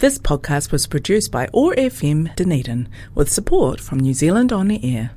This 0.00 0.18
podcast 0.18 0.72
was 0.72 0.86
produced 0.86 1.30
by 1.30 1.46
OAR 1.52 1.74
FM 1.74 2.34
Dunedin 2.34 2.88
with 3.14 3.30
support 3.30 3.80
from 3.80 4.00
New 4.00 4.14
Zealand 4.14 4.50
On 4.50 4.70
Air. 4.70 5.10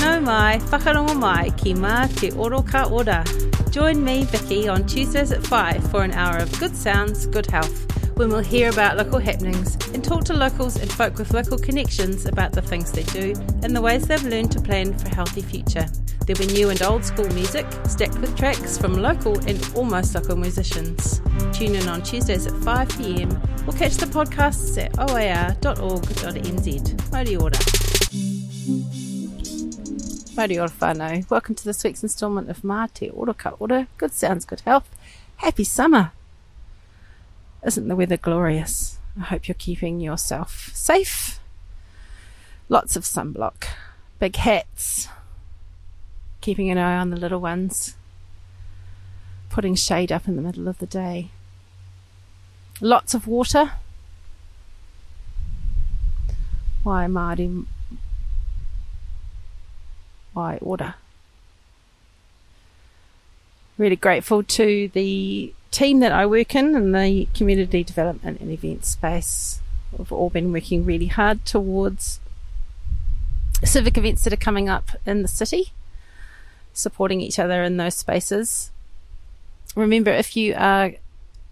Nau 0.00 0.18
mai, 0.20 0.60
whakarongo 0.70 1.14
mai 1.14 1.50
ki 1.58 1.74
mā 1.74 2.08
te 2.18 2.30
oro 2.30 2.62
ka 2.62 2.88
ora. 2.90 3.22
Join 3.70 4.02
me, 4.02 4.24
Vicky, 4.24 4.66
on 4.66 4.86
Tuesdays 4.86 5.30
at 5.30 5.46
5 5.46 5.90
for 5.90 6.04
an 6.04 6.12
hour 6.12 6.38
of 6.38 6.58
good 6.58 6.74
sounds, 6.74 7.26
good 7.26 7.50
health, 7.50 7.84
when 8.16 8.30
we'll 8.30 8.38
hear 8.40 8.70
about 8.70 8.96
local 8.96 9.18
happenings 9.18 9.76
and 9.92 10.02
talk 10.02 10.24
to 10.24 10.32
locals 10.32 10.76
and 10.76 10.90
folk 10.90 11.18
with 11.18 11.34
local 11.34 11.58
connections 11.58 12.24
about 12.24 12.52
the 12.52 12.62
things 12.62 12.92
they 12.92 13.02
do 13.02 13.34
and 13.62 13.76
the 13.76 13.82
ways 13.82 14.06
they've 14.06 14.24
learned 14.24 14.52
to 14.52 14.58
plan 14.58 14.96
for 14.96 15.08
a 15.08 15.14
healthy 15.14 15.42
future. 15.42 15.86
There'll 16.26 16.44
be 16.44 16.52
new 16.54 16.70
and 16.70 16.82
old 16.82 17.04
school 17.04 17.28
music, 17.34 17.64
stacked 17.86 18.18
with 18.18 18.36
tracks 18.36 18.76
from 18.76 18.94
local 18.94 19.38
and 19.46 19.70
almost 19.76 20.12
local 20.16 20.34
musicians. 20.34 21.20
Tune 21.52 21.76
in 21.76 21.88
on 21.88 22.02
Tuesdays 22.02 22.48
at 22.48 22.52
5pm 22.54 23.68
or 23.68 23.72
catch 23.72 23.94
the 23.94 24.06
podcasts 24.06 24.76
at 24.76 24.98
oar.org.nz. 24.98 25.62
Mauri 27.12 27.36
ora. 27.36 27.52
Mauri 30.36 30.58
ora 30.58 30.68
whānau. 30.68 31.30
Welcome 31.30 31.54
to 31.54 31.64
this 31.64 31.84
week's 31.84 32.02
instalment 32.02 32.50
of 32.50 32.62
Mā 32.62 32.92
Te 32.92 33.08
Oro 33.10 33.32
Ka 33.32 33.54
Ora. 33.60 33.86
Good 33.96 34.12
sounds, 34.12 34.44
good 34.44 34.62
health. 34.62 34.90
Happy 35.36 35.62
summer. 35.62 36.10
Isn't 37.64 37.86
the 37.86 37.94
weather 37.94 38.16
glorious? 38.16 38.98
I 39.16 39.22
hope 39.26 39.46
you're 39.46 39.54
keeping 39.54 40.00
yourself 40.00 40.72
safe. 40.74 41.38
Lots 42.68 42.96
of 42.96 43.04
sunblock, 43.04 43.68
big 44.18 44.34
hats, 44.34 45.08
keeping 46.46 46.70
an 46.70 46.78
eye 46.78 46.96
on 46.96 47.10
the 47.10 47.16
little 47.16 47.40
ones, 47.40 47.96
putting 49.50 49.74
shade 49.74 50.12
up 50.12 50.28
in 50.28 50.36
the 50.36 50.42
middle 50.42 50.68
of 50.68 50.78
the 50.78 50.86
day. 50.86 51.28
Lots 52.80 53.14
of 53.14 53.26
water. 53.26 53.72
Wai, 56.84 57.06
Māori? 57.06 57.66
Why, 60.34 60.58
order? 60.58 60.94
Really 63.76 63.96
grateful 63.96 64.44
to 64.44 64.88
the 64.94 65.52
team 65.72 65.98
that 65.98 66.12
I 66.12 66.26
work 66.26 66.54
in 66.54 66.76
in 66.76 66.92
the 66.92 67.26
community 67.34 67.82
development 67.82 68.40
and 68.40 68.52
event 68.52 68.84
space. 68.84 69.60
We've 69.98 70.12
all 70.12 70.30
been 70.30 70.52
working 70.52 70.84
really 70.84 71.08
hard 71.08 71.44
towards 71.44 72.20
civic 73.64 73.98
events 73.98 74.22
that 74.22 74.32
are 74.32 74.36
coming 74.36 74.68
up 74.68 74.90
in 75.04 75.22
the 75.22 75.28
city 75.28 75.72
supporting 76.76 77.20
each 77.20 77.38
other 77.38 77.62
in 77.62 77.78
those 77.78 77.94
spaces. 77.94 78.70
Remember, 79.74 80.10
if 80.10 80.36
you 80.36 80.54
are 80.56 80.92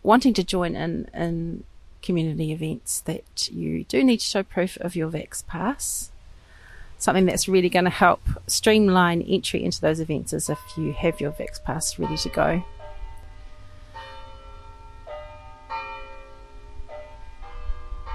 wanting 0.03 0.35
to 0.35 0.45
join 0.45 0.77
in 0.77 1.09
in 1.15 1.65
community 2.03 2.53
events, 2.53 3.01
that 3.01 3.49
you 3.51 3.85
do 3.85 4.05
need 4.05 4.21
to 4.21 4.27
show 4.27 4.43
proof 4.43 4.77
of 4.79 4.95
your 4.95 5.11
Vax 5.11 5.45
Pass. 5.47 6.11
Something 6.99 7.25
that's 7.27 7.49
really 7.49 7.71
going 7.71 7.87
to 7.87 7.91
help 7.91 8.21
streamline 8.47 9.23
entry 9.23 9.65
into 9.65 9.81
those 9.81 10.01
events 10.01 10.33
is 10.33 10.49
if 10.49 10.59
you 10.77 10.93
have 10.93 11.21
your 11.21 11.33
Vax 11.33 11.63
Pass 11.63 11.99
ready 11.99 12.17
to 12.19 12.29
go. 12.29 12.65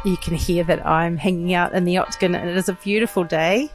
You 0.05 0.15
can 0.15 0.35
hear 0.35 0.63
that 0.63 0.85
I'm 0.85 1.17
hanging 1.17 1.53
out 1.53 1.73
in 1.73 1.83
the 1.83 1.97
octagon 1.97 2.33
and 2.33 2.49
it 2.49 2.55
is 2.55 2.69
a 2.69 2.73
beautiful 2.73 3.23
day. 3.23 3.69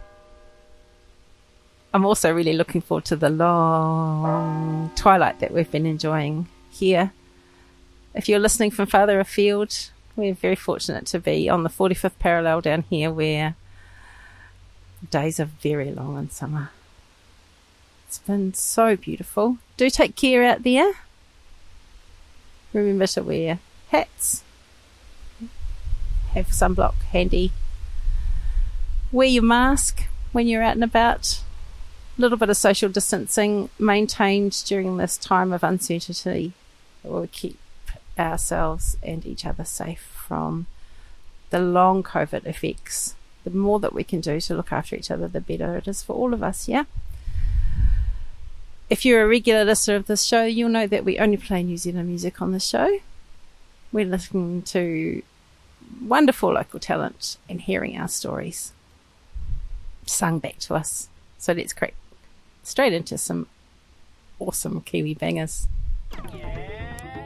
I'm 1.95 2.05
also 2.05 2.34
really 2.34 2.55
looking 2.55 2.81
forward 2.81 3.05
to 3.05 3.17
the 3.17 3.31
long 3.31 4.91
twilight 4.97 5.39
that 5.39 5.53
we've 5.55 5.70
been 5.70 5.87
enjoying 5.87 6.48
here. 6.69 7.12
If 8.14 8.28
you're 8.28 8.41
listening 8.41 8.73
from 8.73 8.86
farther 8.86 9.20
afield, 9.20 9.91
we're 10.17 10.34
very 10.34 10.56
fortunate 10.56 11.06
to 11.06 11.20
be 11.20 11.48
on 11.48 11.62
the 11.62 11.69
45th 11.70 12.19
parallel 12.19 12.61
down 12.61 12.83
here 12.91 13.12
where 13.12 13.55
days 15.09 15.39
are 15.39 15.45
very 15.45 15.92
long 15.92 16.19
in 16.19 16.31
summer. 16.31 16.70
It's 18.08 18.19
been 18.19 18.55
so 18.55 18.97
beautiful. 18.97 19.58
Do 19.77 19.89
take 19.89 20.17
care 20.17 20.42
out 20.42 20.64
there. 20.64 20.95
Remember 22.73 23.07
to 23.07 23.23
wear 23.23 23.61
hats. 23.91 24.42
Have 26.30 26.48
sunblock 26.48 26.97
handy. 27.13 27.52
Wear 29.13 29.29
your 29.29 29.45
mask 29.45 30.08
when 30.33 30.48
you're 30.48 30.63
out 30.63 30.74
and 30.74 30.83
about 30.83 31.43
little 32.17 32.39
bit 32.39 32.51
of 32.51 32.57
social 32.57 32.89
distancing 32.89 33.70
maintained 33.79 34.63
during 34.67 34.97
this 34.97 35.17
time 35.17 35.52
of 35.52 35.64
uncertainty 35.64 36.52
will 37.02 37.29
keep 37.33 37.58
ourselves 38.19 38.97
and 39.02 39.27
each 39.27 39.45
other 39.45 39.64
safe 39.64 40.01
from 40.27 40.67
the 41.51 41.58
long 41.58 42.03
COVID 42.03 42.47
effects. 42.47 43.14
The 43.45 43.51
more 43.51 43.79
that 43.80 43.92
we 43.92 44.05
can 44.05 44.20
do 44.20 44.41
to 44.41 44.55
look 44.55 44.73
after 44.73 44.97
each 44.97 45.11
other, 45.11 45.29
the 45.29 45.41
better 45.41 45.77
it 45.77 45.89
is 45.89 46.03
for 46.03 46.14
all 46.14 46.33
of 46.33 46.42
us, 46.42 46.69
yeah? 46.69 46.85
If 48.89 49.05
you're 49.05 49.24
a 49.24 49.29
regular 49.29 49.64
listener 49.64 49.97
of 49.97 50.07
this 50.07 50.24
show, 50.24 50.45
you'll 50.45 50.69
know 50.69 50.86
that 50.86 51.05
we 51.05 51.19
only 51.19 51.36
play 51.36 51.63
New 51.63 51.77
Zealand 51.77 52.08
music 52.08 52.41
on 52.41 52.53
the 52.53 52.61
show. 52.61 53.01
We're 53.92 54.07
listening 54.07 54.63
to 54.63 55.23
wonderful 56.01 56.53
local 56.53 56.80
talent 56.80 57.36
and 57.48 57.61
hearing 57.61 57.98
our 57.98 58.08
stories 58.08 58.73
sung 60.07 60.39
back 60.39 60.58
to 60.61 60.74
us. 60.74 61.08
So 61.39 61.53
let's 61.53 61.73
crack 61.73 61.95
straight 62.64 62.92
into 62.92 63.17
some 63.17 63.47
awesome 64.39 64.80
Kiwi 64.80 65.14
bangers. 65.14 65.69
Yeah. 66.35 67.23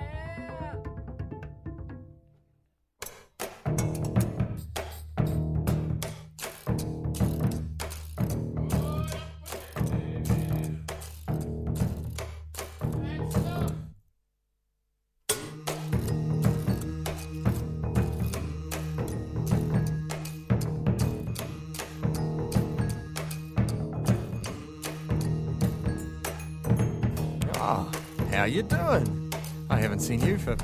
You 28.49 28.63
doing? 28.63 29.33
I 29.71 29.77
haven't 29.79 30.01
seen 30.01 30.25
you 30.25 30.39
for. 30.39 30.57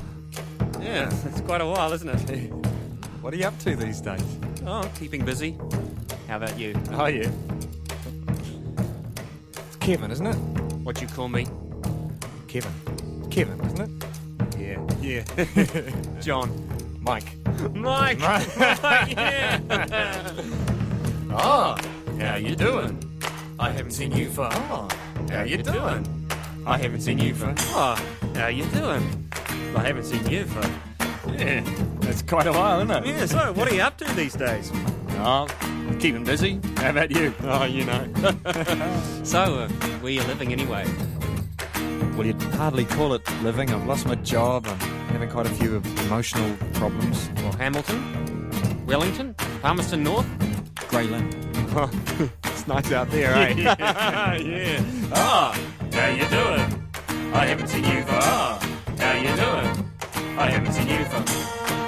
Yeah, 0.79 1.09
it's 1.25 1.41
quite 1.41 1.61
a 1.61 1.65
while, 1.65 1.93
isn't 1.93 2.09
it? 2.29 2.51
What 3.21 3.33
are 3.33 3.37
you 3.37 3.45
up 3.45 3.57
to 3.61 3.75
these 3.75 4.01
days? 4.01 4.23
Oh, 4.67 4.87
keeping 4.99 5.25
busy. 5.25 5.57
How 6.27 6.37
about 6.37 6.59
you? 6.59 6.79
Oh, 6.91 7.07
yeah. 7.07 7.27
It's 9.57 9.75
Kevin, 9.77 10.11
isn't 10.11 10.27
it? 10.27 10.35
What 10.83 11.01
you 11.01 11.07
call 11.07 11.27
me? 11.27 11.47
Kevin. 12.47 12.71
Kevin, 13.31 13.59
isn't 13.65 13.81
it? 13.81 14.59
Yeah. 14.59 15.23
Yeah. 15.35 16.19
John. 16.21 16.51
Mike. 17.01 17.35
Mike. 17.73 18.19
Mike. 18.19 18.47
yeah. 18.57 19.59
oh, 21.31 21.75
how 22.19 22.35
you 22.35 22.55
doing? 22.55 23.19
I 23.57 23.71
haven't 23.71 23.93
seen 23.93 24.11
you 24.11 24.29
for. 24.29 24.49
Oh, 24.51 24.87
how 25.31 25.41
you 25.41 25.57
doing? 25.63 26.14
I 26.67 26.79
haven't 26.79 27.01
seen 27.01 27.19
you 27.19 27.35
for. 27.35 27.53
Oh, 27.57 27.95
how 28.33 28.47
you 28.47 28.65
doing? 28.65 29.29
I 29.75 29.83
haven't 29.83 30.05
seen 30.05 30.25
you 30.27 30.45
for. 30.45 30.61
Yeah, 31.31 31.63
it's 32.09 32.23
quite 32.23 32.47
a 32.47 32.51
while, 32.51 32.79
isn't 32.81 32.91
it? 32.91 33.05
Yeah. 33.05 33.25
So, 33.27 33.53
what 33.53 33.71
are 33.71 33.75
you 33.75 33.81
up 33.81 33.97
to 33.99 34.05
these 34.15 34.33
days? 34.33 34.71
Oh, 35.17 35.47
keeping 35.99 36.23
busy. 36.23 36.59
How 36.77 36.89
about 36.89 37.11
you? 37.11 37.33
Oh, 37.43 37.65
you 37.65 37.85
know. 37.85 38.07
so, 39.23 39.39
uh, 39.39 39.67
where 40.01 40.11
you 40.11 40.23
living 40.23 40.51
anyway? 40.51 40.85
Well, 42.15 42.25
you'd 42.25 42.41
hardly 42.53 42.85
call 42.85 43.13
it 43.13 43.21
living. 43.43 43.71
I've 43.71 43.85
lost 43.85 44.07
my 44.07 44.15
job. 44.15 44.65
I'm 44.67 44.79
having 45.09 45.29
quite 45.29 45.45
a 45.45 45.53
few 45.53 45.77
emotional 46.05 46.55
problems. 46.73 47.29
Well, 47.37 47.51
Hamilton, 47.53 48.85
Wellington, 48.87 49.35
Palmerston 49.61 50.03
North, 50.03 50.27
Greyland. 50.89 51.43
It's 52.45 52.67
nice 52.67 52.91
out 52.93 53.11
there, 53.11 53.35
eh? 53.35 53.53
yeah. 53.57 54.83
Ah. 55.13 55.74
How 55.95 56.09
you 56.09 56.27
doing? 56.27 56.83
I 57.33 57.45
haven't 57.45 57.69
seen 57.69 57.85
you 57.85 58.01
for. 58.03 58.11
How 58.11 59.13
you 59.13 59.33
doing? 59.37 59.89
I 60.37 60.49
haven't 60.51 60.73
seen 60.73 60.89
you 60.89 61.05
for. 61.05 61.84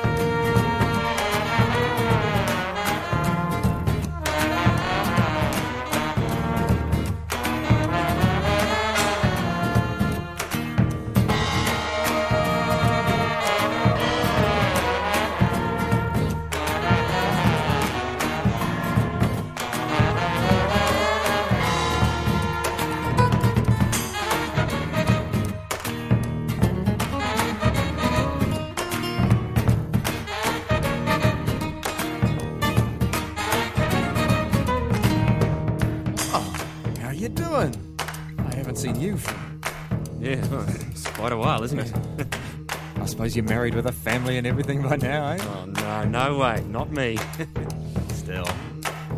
Isn't 41.74 41.80
it? 41.80 42.36
I 42.96 43.06
suppose 43.06 43.36
you're 43.36 43.46
married 43.46 43.76
with 43.76 43.86
a 43.88 43.92
family 43.92 44.38
and 44.38 44.48
everything 44.48 44.82
by 44.82 44.96
now, 44.96 45.32
eh? 45.32 45.38
oh, 45.42 45.66
no, 45.66 46.04
no 46.06 46.38
way. 46.38 46.64
Not 46.70 46.92
me. 46.92 47.18
Still. 48.14 48.48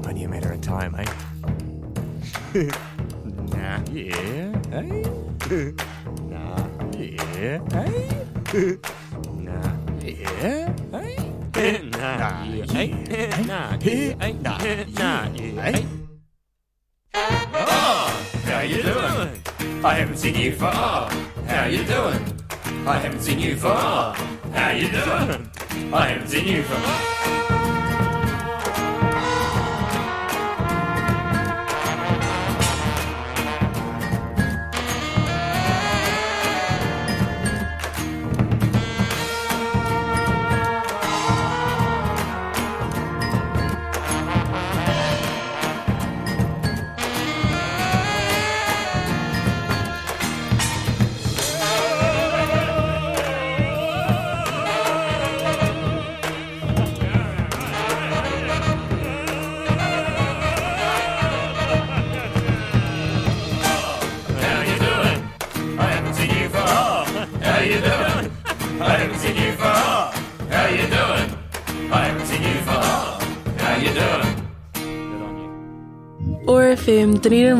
Only 0.08 0.24
a 0.24 0.30
matter 0.30 0.52
of 0.52 0.62
time, 0.62 0.96
eh? 0.96 1.06
nah. 3.54 3.80
Yeah, 3.92 4.54
eh? 4.72 5.04
Nah. 6.30 6.58
Yeah, 6.98 7.60
eh? 7.74 8.00
Nah. 9.38 9.72
Yeah, 10.02 10.74
eh? 10.84 11.78
Nah. 11.92 12.18
Nah, 12.18 12.44
yeah, 12.44 12.66
eh? 12.74 13.44
Nah. 13.46 13.78
yeah, 13.80 14.16
eh? 14.22 14.34
nah, 14.42 14.58
Nah. 14.98 15.30
yeah, 15.36 15.66
eh? 15.66 15.84
Oh, 17.14 18.26
how 18.46 18.62
you 18.62 18.82
doing? 18.82 19.84
I 19.86 19.94
haven't 19.94 20.18
seen 20.18 20.36
you 20.36 20.52
for 20.56 20.66
oh, 20.74 21.10
how 21.48 21.66
you 21.66 21.84
doing? 21.86 22.39
I 22.88 22.98
haven't 22.98 23.22
seen 23.22 23.40
you 23.40 23.56
for 23.56 23.74
how 23.74 24.72
you 24.72 24.90
doing? 24.90 25.50
I 25.94 26.08
haven't 26.08 26.28
seen 26.28 26.48
you 26.48 26.64
for 26.64 27.19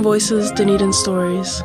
Voices, 0.10 0.52
Dunedin 0.54 0.92
Stories. 0.92 1.62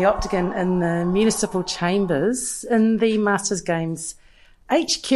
The 0.00 0.06
Octagon 0.06 0.54
in 0.54 0.78
the 0.78 1.04
Municipal 1.04 1.62
Chambers 1.62 2.64
in 2.64 2.96
the 2.96 3.18
Masters 3.18 3.60
Games 3.60 4.14
HQ. 4.70 5.10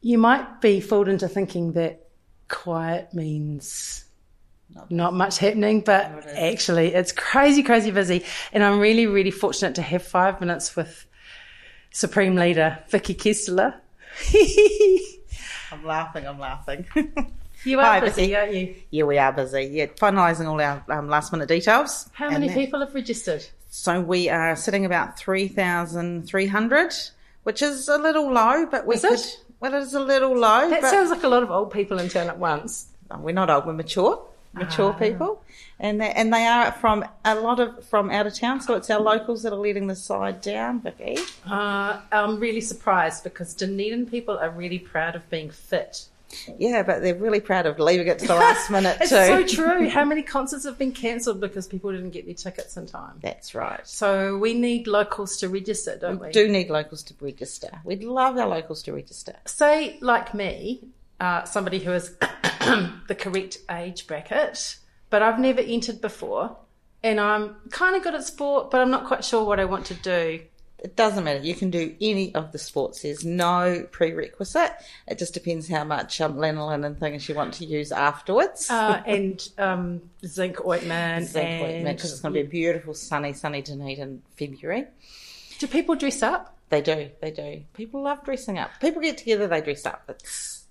You 0.00 0.16
might 0.16 0.62
be 0.62 0.80
fooled 0.80 1.08
into 1.08 1.28
thinking 1.28 1.72
that 1.72 2.08
quiet 2.48 3.12
means 3.12 4.06
not 4.88 5.12
much 5.12 5.36
happening, 5.36 5.82
but 5.82 6.06
actually 6.26 6.94
it's 6.94 7.12
crazy, 7.12 7.62
crazy 7.62 7.90
busy. 7.90 8.24
And 8.50 8.64
I'm 8.64 8.78
really, 8.80 9.06
really 9.06 9.30
fortunate 9.30 9.74
to 9.74 9.82
have 9.82 10.02
five 10.02 10.40
minutes 10.40 10.74
with 10.74 11.04
Supreme 11.90 12.34
Leader 12.34 12.78
Vicky 12.88 13.12
Kessler. 13.12 13.74
I'm 15.70 15.84
laughing, 15.84 16.26
I'm 16.26 16.38
laughing. 16.38 16.86
you 17.64 17.78
are 17.78 17.84
Hi, 17.84 18.00
busy, 18.00 18.22
Vicky. 18.22 18.36
aren't 18.36 18.54
you? 18.54 18.74
yeah, 18.90 19.04
we 19.04 19.18
are 19.18 19.32
busy. 19.32 19.64
Yeah, 19.64 19.86
finalising 19.86 20.46
all 20.48 20.62
our 20.62 20.82
um, 20.88 21.10
last 21.10 21.30
minute 21.30 21.48
details. 21.48 22.08
How 22.14 22.30
many 22.30 22.48
that- 22.48 22.54
people 22.56 22.80
have 22.80 22.94
registered? 22.94 23.44
So 23.78 24.00
we 24.00 24.30
are 24.30 24.56
sitting 24.56 24.86
about 24.86 25.18
3,300, 25.18 26.94
which 27.42 27.60
is 27.60 27.88
a 27.88 27.98
little 27.98 28.32
low, 28.32 28.64
but 28.64 28.86
we 28.86 28.94
Is 28.94 29.02
could. 29.02 29.12
it? 29.12 29.40
Well, 29.60 29.74
it 29.74 29.82
is 29.82 29.92
a 29.92 30.00
little 30.00 30.34
low. 30.34 30.70
That 30.70 30.82
sounds 30.84 31.10
like 31.10 31.22
a 31.24 31.28
lot 31.28 31.42
of 31.42 31.50
old 31.50 31.70
people 31.72 31.98
in 31.98 32.08
town 32.08 32.28
at 32.28 32.38
once. 32.38 32.86
we're 33.18 33.32
not 33.32 33.50
old, 33.50 33.66
we're 33.66 33.74
mature, 33.74 34.18
mature 34.54 34.92
Ah. 34.94 34.98
people. 34.98 35.42
And 35.78 36.00
they, 36.00 36.10
and 36.10 36.32
they 36.32 36.46
are 36.46 36.72
from 36.72 37.04
a 37.26 37.34
lot 37.34 37.60
of 37.60 37.84
from 37.84 38.10
out 38.10 38.26
of 38.26 38.34
town, 38.34 38.62
so 38.62 38.74
it's 38.74 38.88
our 38.88 38.98
locals 39.00 39.42
that 39.42 39.52
are 39.52 39.56
letting 39.56 39.88
the 39.88 39.94
side 39.94 40.40
down, 40.40 40.80
Vicky. 40.80 41.18
Uh, 41.48 42.00
I'm 42.10 42.40
really 42.40 42.62
surprised 42.62 43.24
because 43.24 43.52
Dunedin 43.54 44.06
people 44.06 44.38
are 44.38 44.48
really 44.50 44.78
proud 44.78 45.14
of 45.14 45.28
being 45.28 45.50
fit. 45.50 46.06
Yeah, 46.58 46.82
but 46.82 47.02
they're 47.02 47.14
really 47.14 47.40
proud 47.40 47.66
of 47.66 47.78
leaving 47.78 48.08
it 48.08 48.18
to 48.20 48.26
the 48.26 48.34
last 48.46 48.70
minute 48.70 48.98
It's 49.00 49.10
too. 49.10 49.16
so 49.16 49.46
true. 49.46 49.88
How 49.88 50.04
many 50.04 50.22
concerts 50.22 50.64
have 50.64 50.78
been 50.78 50.92
cancelled 50.92 51.40
because 51.40 51.66
people 51.66 51.92
didn't 51.92 52.10
get 52.10 52.26
their 52.26 52.34
tickets 52.34 52.76
in 52.76 52.86
time? 52.86 53.18
That's 53.22 53.54
right. 53.54 53.86
So 53.86 54.36
we 54.38 54.54
need 54.54 54.86
locals 54.86 55.36
to 55.38 55.48
register, 55.48 55.96
don't 55.96 56.20
we? 56.20 56.26
We 56.28 56.32
do 56.32 56.48
need 56.48 56.68
locals 56.70 57.02
to 57.04 57.14
register. 57.20 57.80
We'd 57.84 58.04
love 58.04 58.36
our 58.38 58.48
locals 58.48 58.82
to 58.84 58.92
register. 58.92 59.36
Say, 59.46 59.98
like 60.00 60.34
me, 60.34 60.80
uh, 61.20 61.44
somebody 61.44 61.78
who 61.78 61.92
is 61.92 62.10
the 63.08 63.16
correct 63.18 63.58
age 63.70 64.06
bracket, 64.06 64.76
but 65.10 65.22
I've 65.22 65.38
never 65.38 65.60
entered 65.60 66.00
before, 66.00 66.56
and 67.02 67.20
I'm 67.20 67.56
kind 67.70 67.96
of 67.96 68.02
good 68.02 68.14
at 68.14 68.24
sport, 68.24 68.70
but 68.70 68.80
I'm 68.80 68.90
not 68.90 69.06
quite 69.06 69.24
sure 69.24 69.44
what 69.44 69.60
I 69.60 69.64
want 69.64 69.86
to 69.86 69.94
do. 69.94 70.40
It 70.78 70.94
doesn't 70.94 71.24
matter. 71.24 71.40
You 71.40 71.54
can 71.54 71.70
do 71.70 71.94
any 72.00 72.34
of 72.34 72.52
the 72.52 72.58
sports. 72.58 73.00
There's 73.02 73.24
no 73.24 73.86
prerequisite. 73.90 74.72
It 75.08 75.18
just 75.18 75.32
depends 75.34 75.68
how 75.68 75.84
much 75.84 76.20
um, 76.20 76.36
lanolin 76.36 76.84
and 76.84 76.98
things 77.00 77.28
you 77.28 77.34
want 77.34 77.54
to 77.54 77.64
use 77.64 77.92
afterwards. 77.92 78.68
Uh, 78.70 79.02
and 79.06 79.48
um, 79.58 80.02
zinc 80.24 80.64
ointment. 80.66 81.28
Zinc 81.28 81.46
and 81.46 81.84
because 81.96 82.12
it's 82.12 82.20
going 82.20 82.34
to 82.34 82.40
be 82.40 82.46
a 82.46 82.48
beautiful 82.48 82.92
sunny, 82.94 83.32
sunny 83.32 83.62
Dunedin 83.62 84.00
in 84.00 84.22
February. 84.36 84.86
do 85.58 85.66
people 85.66 85.94
dress 85.96 86.22
up? 86.22 86.56
They 86.68 86.82
do, 86.82 87.10
they 87.20 87.30
do. 87.30 87.62
People 87.74 88.02
love 88.02 88.24
dressing 88.24 88.58
up. 88.58 88.70
People 88.80 89.00
get 89.00 89.18
together, 89.18 89.46
they 89.46 89.60
dress 89.62 89.86
up. 89.86 90.02
It's 90.08 90.64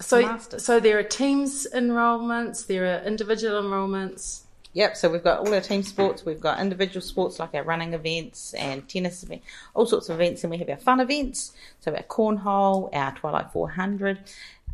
So, 0.00 0.20
Masters. 0.20 0.64
so 0.64 0.80
there 0.80 0.98
are 0.98 1.02
teams 1.02 1.66
enrolments, 1.72 2.64
there 2.64 2.84
are 2.84 3.04
individual 3.04 3.58
enrolments. 3.64 4.42
Yep, 4.76 4.94
so 4.98 5.08
we've 5.08 5.24
got 5.24 5.38
all 5.38 5.54
our 5.54 5.62
team 5.62 5.82
sports, 5.82 6.26
we've 6.26 6.38
got 6.38 6.60
individual 6.60 7.00
sports 7.00 7.38
like 7.38 7.54
our 7.54 7.62
running 7.62 7.94
events 7.94 8.52
and 8.52 8.86
tennis 8.86 9.22
events, 9.22 9.46
all 9.72 9.86
sorts 9.86 10.10
of 10.10 10.20
events, 10.20 10.44
and 10.44 10.50
we 10.50 10.58
have 10.58 10.68
our 10.68 10.76
fun 10.76 11.00
events, 11.00 11.54
so 11.80 11.94
our 11.94 12.02
cornhole, 12.02 12.94
our 12.94 13.12
Twilight 13.14 13.50
400. 13.52 14.18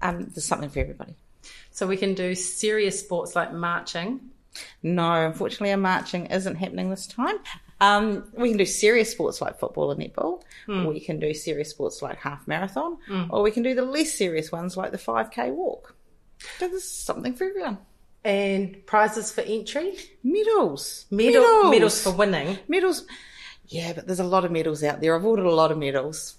Um, 0.01 0.25
there's 0.35 0.45
something 0.45 0.71
for 0.71 0.81
everybody. 0.81 1.15
So 1.71 1.87
we 1.87 1.97
can 1.97 2.15
do 2.15 2.35
serious 2.35 2.99
sports 2.99 3.37
like 3.37 3.53
marching. 3.53 4.33
No, 4.83 5.25
unfortunately, 5.25 5.71
our 5.71 5.77
marching 5.77 6.27
isn't 6.27 6.57
happening 6.57 6.91
this 6.91 7.07
time. 7.07 7.37
Um, 7.81 8.25
we 8.37 8.49
can 8.49 8.59
do 8.59 8.67
serious 8.67 9.13
sports 9.13 9.41
like 9.41 9.61
football 9.61 9.93
and 9.93 10.01
netball. 10.01 10.43
We 10.89 10.99
can 10.99 11.21
do 11.21 11.33
serious 11.33 11.71
sports 11.71 12.03
like 12.03 12.19
half 12.19 12.49
marathon, 12.49 12.99
or 13.31 13.43
we 13.43 13.53
can 13.53 13.63
do 13.63 13.73
the 13.77 13.83
less 13.83 14.13
serious 14.13 14.51
ones 14.51 14.77
like 14.77 14.91
the 14.91 14.99
5k 14.99 15.53
walk. 15.53 15.95
So 16.59 16.67
there's 16.67 16.83
something 16.83 17.35
for 17.35 17.45
everyone. 17.45 17.79
And 18.25 18.87
prizes 18.87 19.33
for 19.33 19.41
entry, 19.41 19.95
Medals, 20.23 21.07
medal, 21.11 21.71
medals 21.71 22.01
for 22.03 22.13
winning. 22.13 22.59
medals. 22.69 23.05
Yeah, 23.67 23.95
but 23.95 24.07
there's 24.07 24.21
a 24.21 24.25
lot 24.25 24.45
of 24.45 24.53
medals 24.53 24.85
out 24.85 25.01
there. 25.01 25.17
I've 25.17 25.25
ordered 25.25 25.47
a 25.47 25.55
lot 25.55 25.73
of 25.73 25.79
medals. 25.79 26.37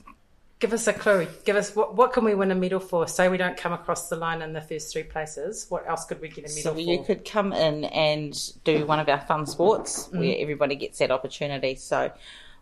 Give 0.59 0.71
us 0.71 0.87
a 0.87 0.93
clue. 0.93 1.27
Give 1.43 1.57
us 1.57 1.75
what, 1.75 1.95
what 1.95 2.13
can 2.13 2.23
we 2.23 2.35
win 2.35 2.51
a 2.51 2.55
medal 2.55 2.79
for? 2.79 3.05
Say 3.05 3.27
we 3.27 3.35
don't 3.35 3.57
come 3.57 3.73
across 3.73 4.07
the 4.07 4.15
line 4.15 4.41
in 4.41 4.53
the 4.53 4.61
first 4.61 4.93
three 4.93 5.03
places. 5.03 5.65
What 5.67 5.85
else 5.89 6.05
could 6.05 6.21
we 6.21 6.29
get 6.29 6.45
a 6.45 6.47
medal 6.47 6.61
So 6.63 6.73
for? 6.73 6.79
you 6.79 7.03
could 7.03 7.25
come 7.25 7.51
in 7.51 7.83
and 7.85 8.33
do 8.63 8.85
one 8.85 8.99
of 8.99 9.09
our 9.09 9.19
fun 9.19 9.45
sports 9.45 10.07
mm. 10.07 10.19
where 10.19 10.35
everybody 10.39 10.75
gets 10.77 10.99
that 10.99 11.11
opportunity. 11.11 11.75
So 11.75 12.13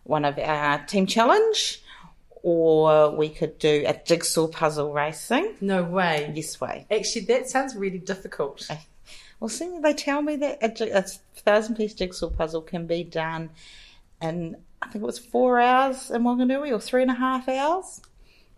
one 0.02 0.24
of 0.24 0.36
our 0.40 0.78
team 0.86 1.06
challenge, 1.06 1.80
or 2.42 3.10
we 3.14 3.28
could 3.28 3.56
do 3.60 3.84
a 3.86 3.94
jigsaw 4.04 4.48
puzzle 4.48 4.92
racing. 4.92 5.54
No 5.60 5.84
way. 5.84 6.32
This 6.34 6.60
way. 6.60 6.86
Actually, 6.90 7.26
that 7.26 7.48
sounds 7.48 7.76
really 7.76 7.98
difficult. 8.00 8.68
Well, 9.42 9.48
see, 9.48 9.76
they 9.80 9.92
tell 9.92 10.22
me 10.22 10.36
that 10.36 10.62
a, 10.62 10.98
a 10.98 11.02
thousand 11.02 11.74
piece 11.74 11.94
jigsaw 11.94 12.30
puzzle 12.30 12.62
can 12.62 12.86
be 12.86 13.02
done 13.02 13.50
in, 14.20 14.56
I 14.80 14.86
think 14.86 15.02
it 15.02 15.06
was 15.06 15.18
four 15.18 15.58
hours 15.58 16.12
in 16.12 16.22
Wanganui 16.22 16.70
or 16.70 16.78
three 16.78 17.02
and 17.02 17.10
a 17.10 17.14
half 17.14 17.48
hours. 17.48 18.00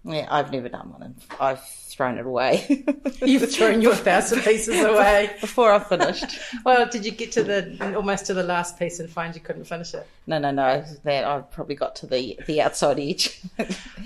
Yeah, 0.05 0.29
I've 0.31 0.53
never 0.53 0.69
done 0.69 0.93
one 0.93 1.03
and 1.03 1.17
I've 1.41 1.67
thrown 1.67 2.19
it 2.19 2.27
away. 2.27 2.85
You've 3.23 3.51
thrown 3.51 3.81
your 3.81 3.95
thousand 3.95 4.43
pieces 4.43 4.79
away. 4.79 5.35
Before 5.41 5.73
I 5.73 5.79
finished. 5.79 6.39
Well, 6.67 6.87
did 6.87 7.07
you 7.07 7.13
get 7.13 7.33
to 7.33 7.43
the 7.43 7.95
almost 7.97 8.27
to 8.27 8.35
the 8.35 8.43
last 8.43 8.79
piece 8.79 9.01
and 9.01 9.09
find 9.09 9.35
you 9.35 9.41
couldn't 9.41 9.65
finish 9.65 9.95
it? 9.95 10.07
No, 10.27 10.39
no, 10.39 10.51
no. 10.51 10.85
That 11.05 11.25
I 11.25 11.41
probably 11.41 11.77
got 11.77 11.97
to 11.97 12.07
the 12.07 12.39
the 12.47 12.61
outside 12.61 13.01
edge. 13.01 13.41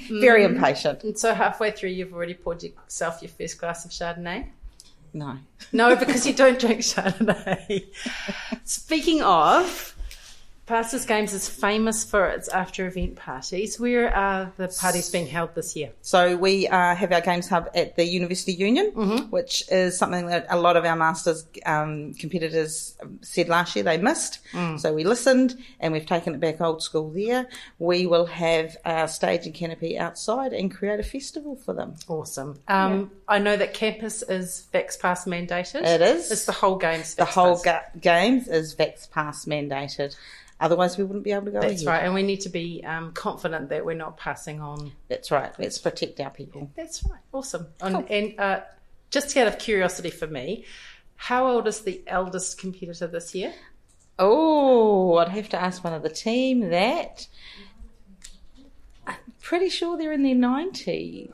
Very 0.08 0.42
mm. 0.42 0.54
impatient. 0.54 1.02
And 1.02 1.18
so 1.18 1.34
halfway 1.34 1.72
through, 1.72 1.90
you've 1.90 2.14
already 2.14 2.34
poured 2.34 2.62
yourself 2.62 3.20
your 3.20 3.30
first 3.30 3.58
glass 3.58 3.84
of 3.84 3.90
Chardonnay. 3.90 4.46
No. 5.18 5.36
No, 5.72 5.96
because 5.96 6.24
you 6.26 6.32
don't 6.32 6.60
drink 6.60 6.80
Chardonnay. 6.80 7.86
Speaking 8.64 9.20
of, 9.20 9.96
Masters 10.70 11.06
Games 11.06 11.32
is 11.32 11.48
famous 11.48 12.04
for 12.04 12.26
its 12.26 12.48
after 12.48 12.86
event 12.86 13.16
parties. 13.16 13.80
Where 13.80 14.14
are 14.14 14.52
the 14.56 14.68
parties 14.68 15.10
being 15.10 15.26
held 15.26 15.54
this 15.54 15.74
year? 15.74 15.92
So 16.02 16.36
we 16.36 16.68
uh, 16.68 16.94
have 16.94 17.10
our 17.12 17.20
games 17.22 17.48
hub 17.48 17.70
at 17.74 17.96
the 17.96 18.04
University 18.04 18.52
Union, 18.52 19.28
which 19.30 19.64
is 19.70 19.96
something 19.96 20.26
that 20.26 20.46
a 20.50 20.58
lot 20.58 20.76
of 20.76 20.84
our 20.84 20.96
masters 20.96 21.46
um, 21.64 22.14
competitors 22.14 22.96
said 23.22 23.48
last 23.48 23.74
year 23.76 23.82
they 23.82 23.96
missed. 23.98 24.40
So 24.78 24.92
we 24.92 25.04
listened 25.04 25.56
and 25.80 25.92
we've 25.92 26.06
taken 26.06 26.34
it 26.34 26.40
back 26.40 26.60
old 26.60 26.82
school 26.82 27.10
there. 27.10 27.46
We 27.78 28.06
will 28.06 28.26
have 28.26 28.76
our 28.84 29.08
stage 29.08 29.46
and 29.46 29.54
canopy 29.54 29.98
outside 29.98 30.52
and 30.52 30.70
create 30.70 31.00
a 31.00 31.04
festival 31.04 31.56
for 31.56 31.72
them. 31.72 31.94
Awesome. 32.08 32.60
Um, 32.68 33.10
I 33.26 33.38
know 33.38 33.56
that 33.56 33.72
campus 33.74 34.22
is 34.22 34.66
Vax 34.74 35.00
Pass 35.00 35.24
mandated. 35.24 35.84
It 35.84 36.00
is. 36.02 36.30
It's 36.30 36.44
the 36.44 36.52
whole 36.52 36.76
games. 36.76 37.14
The 37.14 37.24
whole 37.24 37.58
ga- 37.62 37.84
games 38.00 38.48
is 38.48 38.74
Vax 38.74 39.10
Pass 39.10 39.46
mandated. 39.46 40.14
Otherwise, 40.60 40.98
we 40.98 41.04
wouldn't 41.04 41.24
be 41.24 41.32
able 41.32 41.44
to 41.44 41.50
go 41.52 41.60
That's 41.60 41.82
ahead. 41.82 41.86
right, 41.86 42.04
and 42.04 42.14
we 42.14 42.22
need 42.22 42.40
to 42.40 42.48
be 42.48 42.82
um, 42.84 43.12
confident 43.12 43.68
that 43.68 43.84
we're 43.84 43.94
not 43.94 44.16
passing 44.16 44.60
on. 44.60 44.90
That's 45.08 45.30
right. 45.30 45.52
Let's 45.58 45.78
protect 45.78 46.18
our 46.20 46.30
people. 46.30 46.70
That's 46.76 47.04
right. 47.04 47.20
Awesome. 47.32 47.68
And, 47.80 48.10
and 48.10 48.40
uh, 48.40 48.60
just 49.10 49.36
out 49.36 49.46
of 49.46 49.58
curiosity 49.58 50.10
for 50.10 50.26
me, 50.26 50.64
how 51.14 51.46
old 51.46 51.68
is 51.68 51.82
the 51.82 52.02
eldest 52.08 52.58
competitor 52.58 53.06
this 53.06 53.34
year? 53.34 53.54
Oh, 54.18 55.16
I'd 55.18 55.28
have 55.28 55.48
to 55.50 55.60
ask 55.60 55.84
one 55.84 55.92
of 55.92 56.02
the 56.02 56.08
team 56.08 56.70
that. 56.70 57.28
I'm 59.06 59.16
pretty 59.40 59.68
sure 59.68 59.96
they're 59.96 60.12
in 60.12 60.24
their 60.24 60.34
90s. 60.34 61.32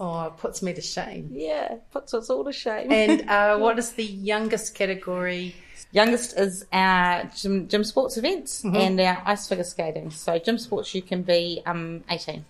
Oh, 0.00 0.26
it 0.26 0.36
puts 0.36 0.62
me 0.62 0.72
to 0.72 0.80
shame. 0.80 1.28
Yeah, 1.32 1.76
puts 1.90 2.14
us 2.14 2.30
all 2.30 2.44
to 2.44 2.52
shame. 2.52 2.90
And 2.90 3.28
uh, 3.28 3.58
what 3.58 3.78
is 3.78 3.92
the 3.92 4.04
youngest 4.04 4.74
category? 4.74 5.54
Youngest 5.90 6.38
is 6.38 6.66
our 6.72 7.24
gym, 7.34 7.66
gym 7.68 7.82
sports 7.82 8.18
events 8.18 8.62
and 8.62 9.00
our 9.00 9.22
ice 9.24 9.48
figure 9.48 9.64
skating. 9.64 10.10
So, 10.10 10.38
gym 10.38 10.58
sports, 10.58 10.94
you 10.94 11.00
can 11.02 11.22
be 11.22 11.62
um, 11.64 12.04
18. 12.10 12.44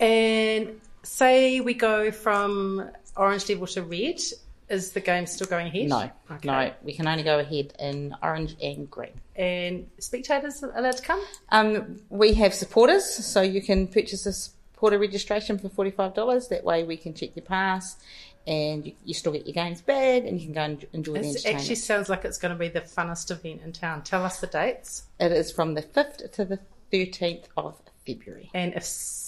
And 0.00 0.80
say 1.02 1.60
we 1.60 1.74
go 1.74 2.10
from 2.10 2.90
orange 3.16 3.48
level 3.48 3.66
to 3.68 3.82
red, 3.82 4.20
is 4.68 4.92
the 4.92 5.00
game 5.00 5.26
still 5.26 5.46
going 5.46 5.66
ahead? 5.68 5.88
No, 5.88 6.10
Okay. 6.30 6.46
no, 6.48 6.72
we 6.82 6.92
can 6.92 7.06
only 7.06 7.22
go 7.22 7.38
ahead 7.38 7.74
in 7.78 8.14
orange 8.22 8.56
and 8.62 8.90
green. 8.90 9.12
And 9.36 9.90
spectators 9.98 10.62
allowed 10.62 10.96
to 10.96 11.02
come? 11.02 11.22
Um, 11.50 12.00
we 12.08 12.34
have 12.34 12.52
supporters, 12.54 13.04
so 13.04 13.42
you 13.42 13.62
can 13.62 13.86
purchase 13.86 14.26
a 14.26 14.32
supporter 14.32 14.98
registration 14.98 15.58
for 15.58 15.68
$45. 15.68 16.48
That 16.48 16.64
way, 16.64 16.84
we 16.84 16.96
can 16.96 17.14
check 17.14 17.36
your 17.36 17.44
pass 17.44 17.96
and 18.46 18.86
you, 18.86 18.92
you 19.04 19.14
still 19.14 19.32
get 19.32 19.46
your 19.46 19.54
games 19.54 19.80
bag 19.80 20.26
and 20.26 20.40
you 20.40 20.46
can 20.46 20.54
go 20.54 20.62
and 20.62 20.86
enjoy 20.92 21.14
it's, 21.14 21.22
the 21.22 21.30
entertainment. 21.30 21.60
actually 21.60 21.74
sounds 21.76 22.08
like 22.08 22.24
it's 22.24 22.38
going 22.38 22.52
to 22.52 22.58
be 22.58 22.68
the 22.68 22.80
funnest 22.80 23.30
event 23.30 23.62
in 23.64 23.72
town. 23.72 24.02
Tell 24.02 24.24
us 24.24 24.40
the 24.40 24.46
dates. 24.46 25.04
It 25.20 25.32
is 25.32 25.52
from 25.52 25.74
the 25.74 25.82
5th 25.82 26.32
to 26.32 26.44
the 26.44 26.58
13th 26.92 27.44
of 27.56 27.80
February. 28.06 28.50
And 28.54 28.74
if 28.74 28.86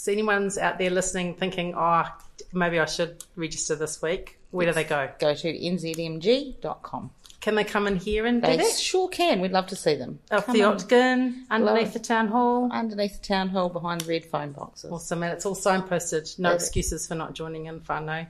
anyone's 0.08 0.58
out 0.58 0.78
there 0.78 0.90
listening 0.90 1.34
thinking, 1.34 1.74
oh, 1.76 2.04
maybe 2.52 2.78
I 2.78 2.86
should 2.86 3.24
register 3.36 3.76
this 3.76 4.02
week, 4.02 4.38
where 4.50 4.66
yes. 4.66 4.74
do 4.74 4.82
they 4.82 4.88
go? 4.88 5.10
Go 5.18 5.34
to 5.34 5.52
nzmg.com. 5.52 7.10
Can 7.40 7.56
they 7.56 7.64
come 7.64 7.86
in 7.86 7.96
here 7.96 8.24
and 8.24 8.42
they 8.42 8.56
do 8.56 8.62
that? 8.62 8.78
sure 8.78 9.06
can. 9.08 9.42
We'd 9.42 9.52
love 9.52 9.66
to 9.66 9.76
see 9.76 9.96
them. 9.96 10.18
Up 10.30 10.46
the 10.46 10.62
Octagon, 10.62 11.44
underneath 11.50 11.92
the 11.92 11.98
town 11.98 12.28
hall. 12.28 12.70
Underneath 12.72 13.20
the 13.20 13.26
town 13.26 13.50
hall, 13.50 13.68
behind 13.68 14.06
red 14.06 14.24
phone 14.24 14.52
boxes. 14.52 14.90
Awesome. 14.90 15.22
And 15.22 15.32
it's 15.34 15.44
all 15.44 15.54
signposted. 15.54 16.38
No 16.38 16.52
Perfect. 16.52 16.62
excuses 16.62 17.06
for 17.06 17.16
not 17.16 17.34
joining 17.34 17.66
in, 17.66 17.80
whānau 17.80 18.26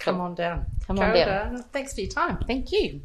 come 0.00 0.20
on 0.20 0.34
down. 0.34 0.66
Come 0.86 0.96
Carol 0.96 1.20
on 1.20 1.26
down. 1.26 1.64
Thanks 1.72 1.94
for 1.94 2.00
your 2.00 2.10
time. 2.10 2.38
Thank 2.46 2.72
you. 2.72 3.02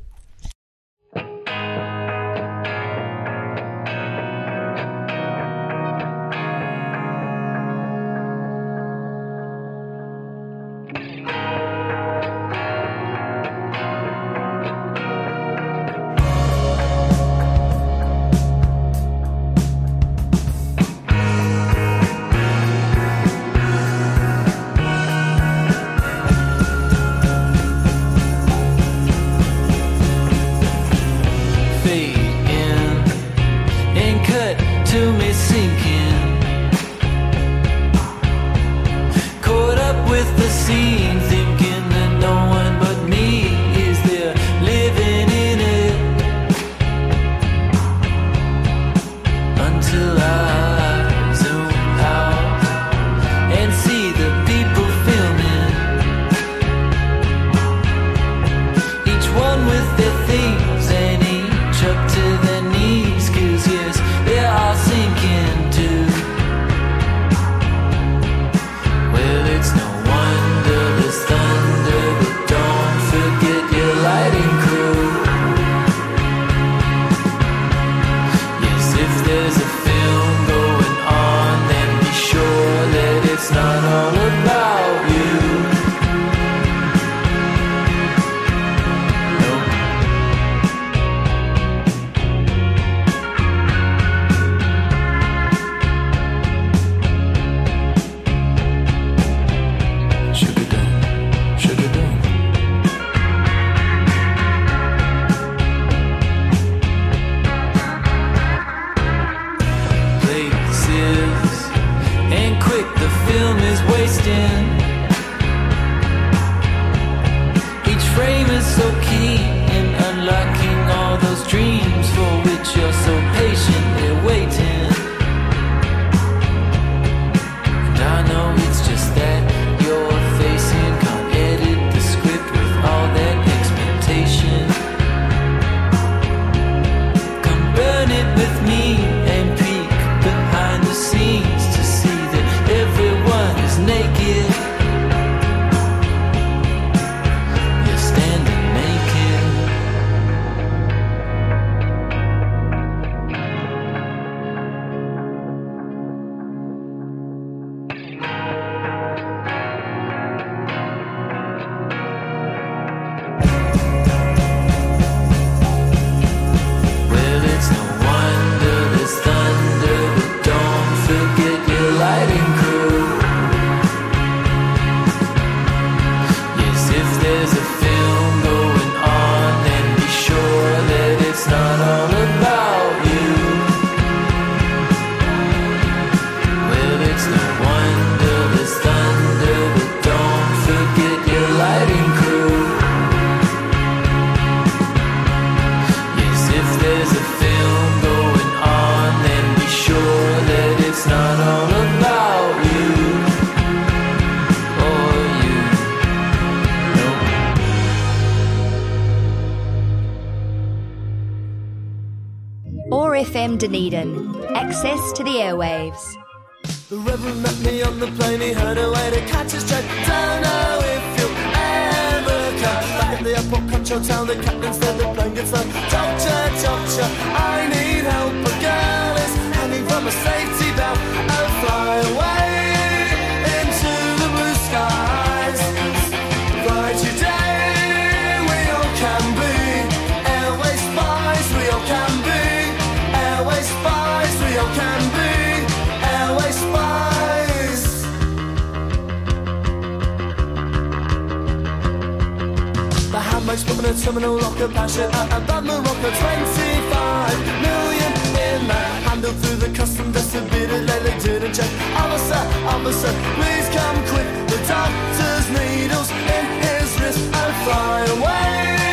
a 253.86 253.94
terminal 253.94 254.36
locker, 254.38 254.68
passion 254.68 255.10
at 255.12 255.28
a 255.38 255.40
Batman 255.46 255.84
rocker. 255.84 256.12
25 256.12 257.38
million 257.62 258.12
in 258.50 258.68
that 258.68 259.04
handle 259.06 259.32
through 259.34 259.58
the 259.58 259.70
custom 259.78 260.12
distributed, 260.12 260.88
they 260.88 261.20
didn't 261.20 261.54
check. 261.54 261.70
Officer, 261.94 262.42
officer, 262.66 263.14
please 263.38 263.68
come 263.78 263.98
quick. 264.10 264.30
The 264.50 264.60
doctor's 264.68 265.48
needles 265.58 266.10
in 266.10 266.46
his 266.66 266.90
wrist 267.00 267.20
and 267.20 267.54
fly 267.64 268.06
away. 268.18 268.85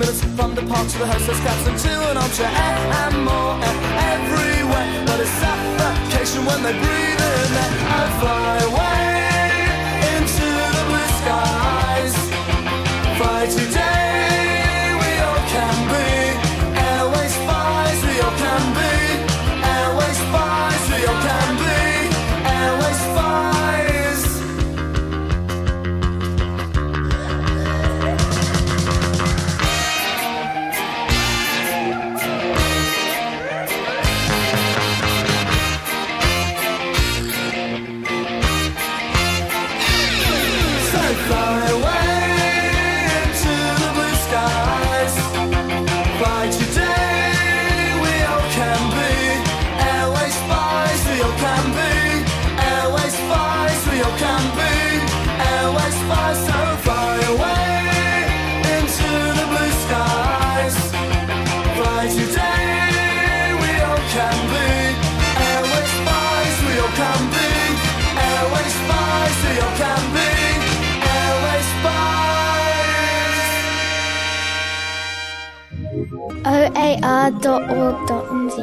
minutes 0.00 0.24
from 0.34 0.54
the 0.54 0.62
park 0.62 0.88
to 0.88 0.98
the 0.98 1.06
house 1.06 1.26
that's 1.26 1.40
cats 1.40 1.66
into 1.68 1.92
an 2.10 2.16
armchair 2.16 2.48
air 2.48 2.78
and 3.04 3.16
more 3.22 3.52
air 3.68 3.76
everywhere 4.16 4.86
but 5.04 5.20
it's 5.20 5.30
suffocation 5.42 6.42
when 6.46 6.62
they 6.62 6.72
breathe 6.72 7.22
in 7.30 7.50
there 7.56 7.74
I 7.98 8.02
fly 8.20 8.56
away 8.70 9.20
into 10.16 10.48
the 10.76 10.82
blue 10.88 11.10
skies. 11.20 12.14
Fly 13.18 13.46
today. 13.46 14.09
ar.org.nz. 77.02 78.56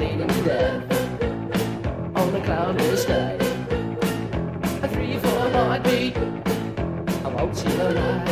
beating 0.00 0.26
to 0.26 0.42
death 0.42 0.82
on 2.16 2.32
the 2.32 2.40
cloudless 2.40 3.04
day. 3.04 3.36
A 4.82 4.88
three, 4.88 5.18
four 5.18 5.50
heartbeat, 5.50 6.16
I 6.16 7.28
won't 7.28 7.54
see 7.54 7.68
the 7.68 7.90
light. 7.90 8.29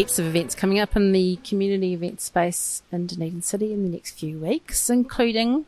Heaps 0.00 0.18
of 0.18 0.24
events 0.24 0.54
coming 0.54 0.80
up 0.80 0.96
in 0.96 1.12
the 1.12 1.36
community 1.44 1.92
event 1.92 2.22
space 2.22 2.82
in 2.90 3.06
Dunedin 3.06 3.42
City 3.42 3.74
in 3.74 3.82
the 3.82 3.90
next 3.90 4.12
few 4.18 4.38
weeks, 4.38 4.88
including 4.88 5.66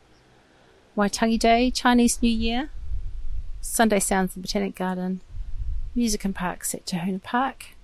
Waitangi 0.97 1.37
Day, 1.37 1.69
Chinese 1.69 2.19
New 2.19 2.31
Year, 2.31 2.71
Sunday 3.61 3.99
Sounds 3.99 4.35
in 4.35 4.41
Botanic 4.41 4.73
Garden, 4.73 5.21
Music 5.93 6.25
and 6.25 6.33
Parks 6.33 6.73
at 6.73 6.83
Tahuna 6.87 7.19
Park. 7.19 7.75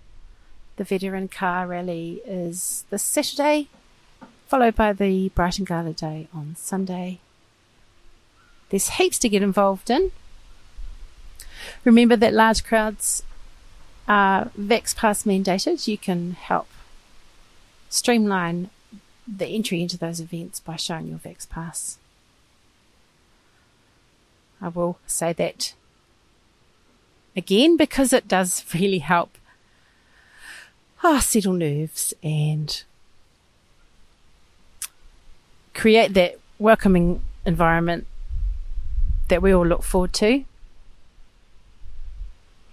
The 0.77 0.83
Veteran 0.83 1.27
Car 1.27 1.67
Rally 1.67 2.19
is 2.25 2.83
this 2.89 3.03
Saturday, 3.03 3.67
followed 4.47 4.73
by 4.73 4.91
the 4.91 5.29
Brighton 5.35 5.65
Gala 5.65 5.93
Day 5.93 6.29
on 6.33 6.55
Sunday. 6.57 7.19
There's 8.71 8.89
heaps 8.89 9.19
to 9.19 9.29
get 9.29 9.43
involved 9.43 9.91
in. 9.91 10.12
Remember 11.85 12.15
that 12.15 12.33
large 12.33 12.63
crowds 12.63 13.21
uh, 14.10 14.45
VaxPass 14.60 15.24
mandated, 15.24 15.88
you 15.88 15.98
can 15.98 16.32
help 16.32 16.67
streamline 17.89 18.72
the 19.28 19.45
entry 19.45 19.82
into 19.84 19.98
those 19.98 20.19
events 20.19 20.60
by 20.60 20.76
showing 20.76 21.08
your 21.08 21.19
VaxPass. 21.19 21.98
I 24.60 24.69
will 24.69 24.98
say 25.06 25.32
that 25.34 25.76
again 27.36 27.78
because 27.78 28.12
it 28.12 28.28
does 28.28 28.65
really 28.74 29.00
help 29.00 29.38
oh, 31.04 31.19
settle 31.19 31.54
nerves 31.54 32.13
and 32.24 32.84
create 35.76 36.13
that 36.15 36.39
welcoming 36.58 37.22
environment 37.45 38.08
that 39.30 39.41
we 39.41 39.54
all 39.54 39.65
look 39.65 39.84
forward 39.84 40.13
to 40.13 40.43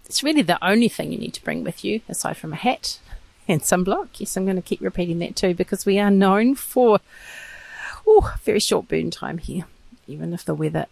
it's 0.07 0.23
really 0.23 0.43
the 0.43 0.65
only 0.65 0.89
thing 0.89 1.13
you 1.13 1.19
need 1.19 1.35
to 1.35 1.45
bring 1.45 1.65
with 1.65 1.85
you, 1.85 2.01
aside 2.09 2.37
from 2.37 2.53
a 2.53 2.57
hat 2.57 2.99
and 3.49 3.61
sunblock. 3.61 4.09
Yes, 4.15 4.37
I'm 4.37 4.45
going 4.45 4.57
to 4.57 4.63
keep 4.63 4.81
repeating 4.81 5.19
that 5.19 5.37
too 5.37 5.53
because 5.53 5.85
we 5.85 5.99
are 5.99 6.11
known 6.11 6.55
for 6.55 7.01
oh, 8.07 8.37
very 8.43 8.61
short 8.61 8.89
burn 8.89 9.11
time 9.11 9.39
here. 9.39 9.65
Even 10.07 10.33
if 10.33 10.45
the 10.45 10.55
weather 10.55 10.87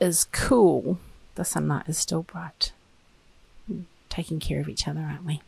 is 0.00 0.24
cool, 0.32 0.98
the 1.36 1.44
sunlight 1.44 1.88
is 1.88 1.96
still 1.98 2.24
bright. 2.24 2.72
Hmm, 3.68 3.82
taking 4.08 4.40
care 4.40 4.60
of 4.60 4.68
each 4.68 4.88
other, 4.88 5.00
aren't 5.00 5.24
we? 5.24 5.40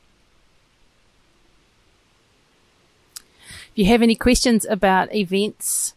If 3.17 3.73
you 3.75 3.87
have 3.87 4.03
any 4.03 4.15
questions 4.15 4.65
about 4.65 5.15
events 5.15 5.95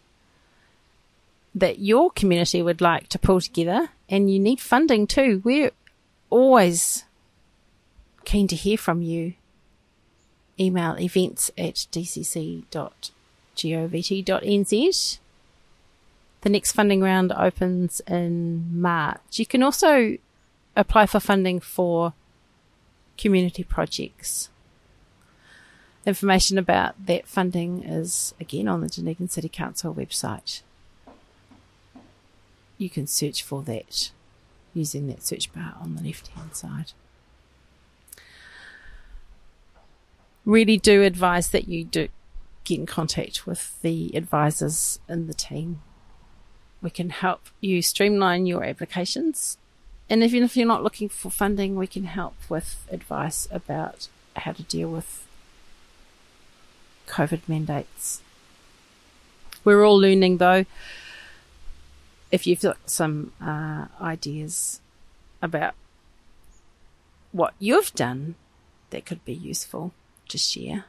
that 1.53 1.79
your 1.79 2.11
community 2.11 2.61
would 2.61 2.81
like 2.81 3.07
to 3.09 3.19
pull 3.19 3.39
together 3.41 3.89
and 4.09 4.31
you 4.31 4.39
need 4.39 4.59
funding 4.59 5.07
too, 5.07 5.41
we're 5.45 5.71
always 6.29 7.05
keen 8.25 8.47
to 8.47 8.55
hear 8.55 8.77
from 8.77 9.01
you. 9.01 9.33
Email 10.59 10.99
events 10.99 11.51
at 11.57 11.75
dcc.govt.nz. 11.75 12.67
The 16.41 16.49
next 16.49 16.71
funding 16.71 17.01
round 17.01 17.33
opens 17.33 18.01
in 18.07 18.81
March. 18.81 19.19
You 19.33 19.45
can 19.45 19.61
also 19.63 20.17
apply 20.75 21.05
for 21.05 21.19
funding 21.19 21.59
for 21.59 22.13
community 23.17 23.63
projects. 23.63 24.49
Information 26.05 26.57
about 26.57 27.05
that 27.05 27.27
funding 27.27 27.83
is 27.83 28.33
again 28.39 28.67
on 28.67 28.81
the 28.81 28.87
Dunedin 28.87 29.27
City 29.27 29.49
Council 29.49 29.93
website. 29.93 30.61
You 32.77 32.89
can 32.89 33.05
search 33.05 33.43
for 33.43 33.61
that 33.63 34.11
using 34.79 35.07
that 35.07 35.23
search 35.23 35.53
bar 35.53 35.75
on 35.81 35.95
the 35.95 36.01
left 36.01 36.29
hand 36.29 36.55
side. 36.55 36.93
Really 40.45 40.77
do 40.77 41.03
advise 41.03 41.49
that 41.49 41.67
you 41.67 41.83
do 41.83 42.07
get 42.63 42.79
in 42.79 42.85
contact 42.85 43.45
with 43.45 43.79
the 43.81 44.11
advisors 44.15 44.99
in 45.07 45.27
the 45.27 45.33
team. 45.33 45.81
We 46.81 46.89
can 46.89 47.09
help 47.09 47.41
you 47.59 47.81
streamline 47.81 48.45
your 48.45 48.63
applications. 48.63 49.57
And 50.09 50.23
even 50.23 50.43
if 50.43 50.55
you're 50.55 50.65
not 50.65 50.83
looking 50.83 51.09
for 51.09 51.29
funding, 51.29 51.75
we 51.75 51.87
can 51.87 52.05
help 52.05 52.35
with 52.49 52.87
advice 52.89 53.47
about 53.51 54.07
how 54.35 54.53
to 54.53 54.63
deal 54.63 54.89
with 54.89 55.27
COVID 57.07 57.41
mandates. 57.47 58.21
We're 59.63 59.83
all 59.83 59.99
learning 59.99 60.37
though. 60.37 60.65
If 62.31 62.45
you've 62.45 62.61
got 62.61 62.89
some 62.89 63.33
uh, 63.41 63.85
ideas 64.01 64.81
about 65.41 65.73
what 67.31 67.53
you've 67.59 67.93
done 67.93 68.35
that 68.91 69.05
could 69.05 69.23
be 69.25 69.33
useful 69.33 69.93
to 70.27 70.37
share, 70.37 70.85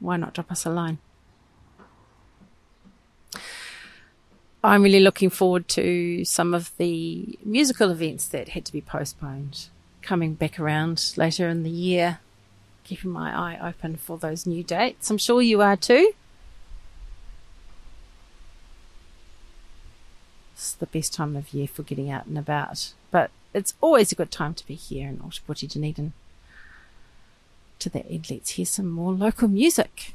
why 0.00 0.16
not 0.16 0.34
drop 0.34 0.50
us 0.50 0.66
a 0.66 0.70
line? 0.70 0.98
I'm 4.62 4.82
really 4.82 5.00
looking 5.00 5.30
forward 5.30 5.68
to 5.68 6.24
some 6.24 6.52
of 6.52 6.76
the 6.76 7.38
musical 7.44 7.90
events 7.90 8.26
that 8.28 8.50
had 8.50 8.64
to 8.64 8.72
be 8.72 8.80
postponed 8.80 9.68
coming 10.02 10.34
back 10.34 10.58
around 10.58 11.12
later 11.16 11.48
in 11.48 11.62
the 11.62 11.70
year. 11.70 12.18
Keeping 12.82 13.10
my 13.10 13.36
eye 13.36 13.68
open 13.68 13.96
for 13.96 14.18
those 14.18 14.46
new 14.46 14.62
dates. 14.62 15.10
I'm 15.10 15.18
sure 15.18 15.40
you 15.40 15.60
are 15.62 15.76
too. 15.76 16.12
It's 20.56 20.72
the 20.72 20.86
best 20.86 21.12
time 21.12 21.36
of 21.36 21.52
year 21.52 21.68
for 21.68 21.82
getting 21.82 22.10
out 22.10 22.24
and 22.24 22.38
about, 22.38 22.94
but 23.10 23.30
it's 23.52 23.74
always 23.82 24.10
a 24.10 24.14
good 24.14 24.30
time 24.30 24.54
to 24.54 24.66
be 24.66 24.74
here 24.74 25.06
in 25.06 25.18
Ōtepoti 25.18 25.70
Dunedin. 25.70 26.14
To 27.80 27.90
that 27.90 28.10
end, 28.10 28.30
let's 28.30 28.52
hear 28.52 28.64
some 28.64 28.88
more 28.88 29.12
local 29.12 29.48
music. 29.48 30.14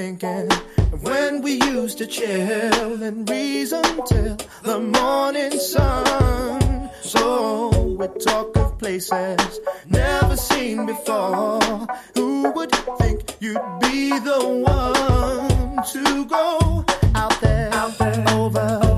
Thinking 0.00 0.50
of 0.92 1.02
when 1.02 1.42
we 1.42 1.52
used 1.76 1.98
to 1.98 2.06
chill 2.06 3.02
and 3.02 3.28
reason 3.28 3.82
till 4.06 4.36
the 4.62 4.80
morning 4.80 5.52
sun. 5.52 6.88
So 7.02 7.68
we 7.98 8.06
talk 8.24 8.56
of 8.56 8.78
places 8.78 9.60
never 9.86 10.36
seen 10.38 10.86
before. 10.86 11.86
Who 12.14 12.50
would 12.56 12.72
think 13.00 13.18
you'd 13.40 13.66
be 13.82 14.18
the 14.30 14.40
one 14.74 15.84
to 15.92 16.24
go 16.24 16.84
out 17.14 17.38
there, 17.42 17.68
out 17.74 17.98
there 17.98 18.24
over, 18.30 18.89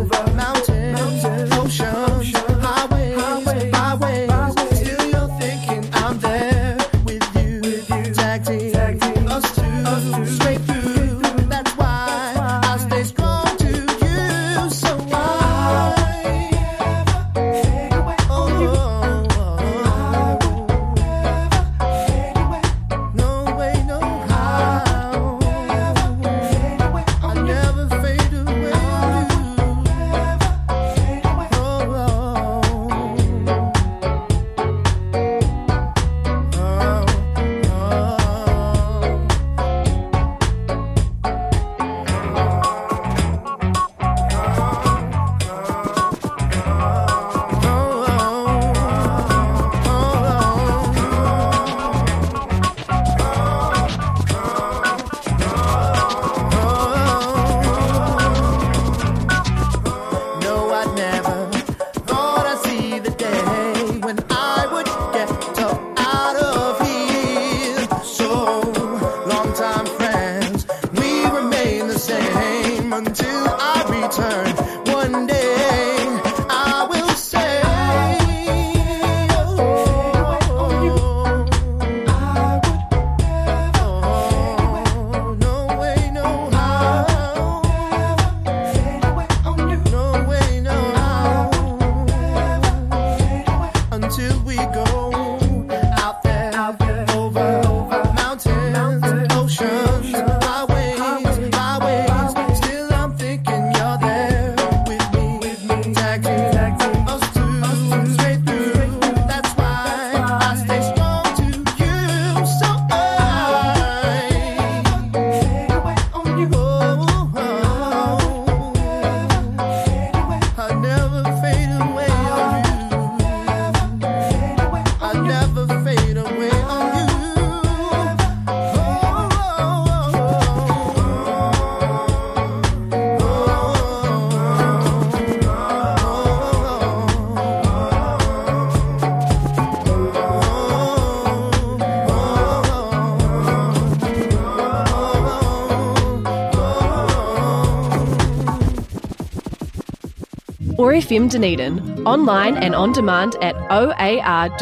4FM 150.92 151.30
Dunedin, 151.30 152.06
online 152.06 152.58
and 152.58 152.74
on 152.74 152.92
demand 152.92 153.36
at 153.36 153.56
oar.org.nz. 153.72 154.52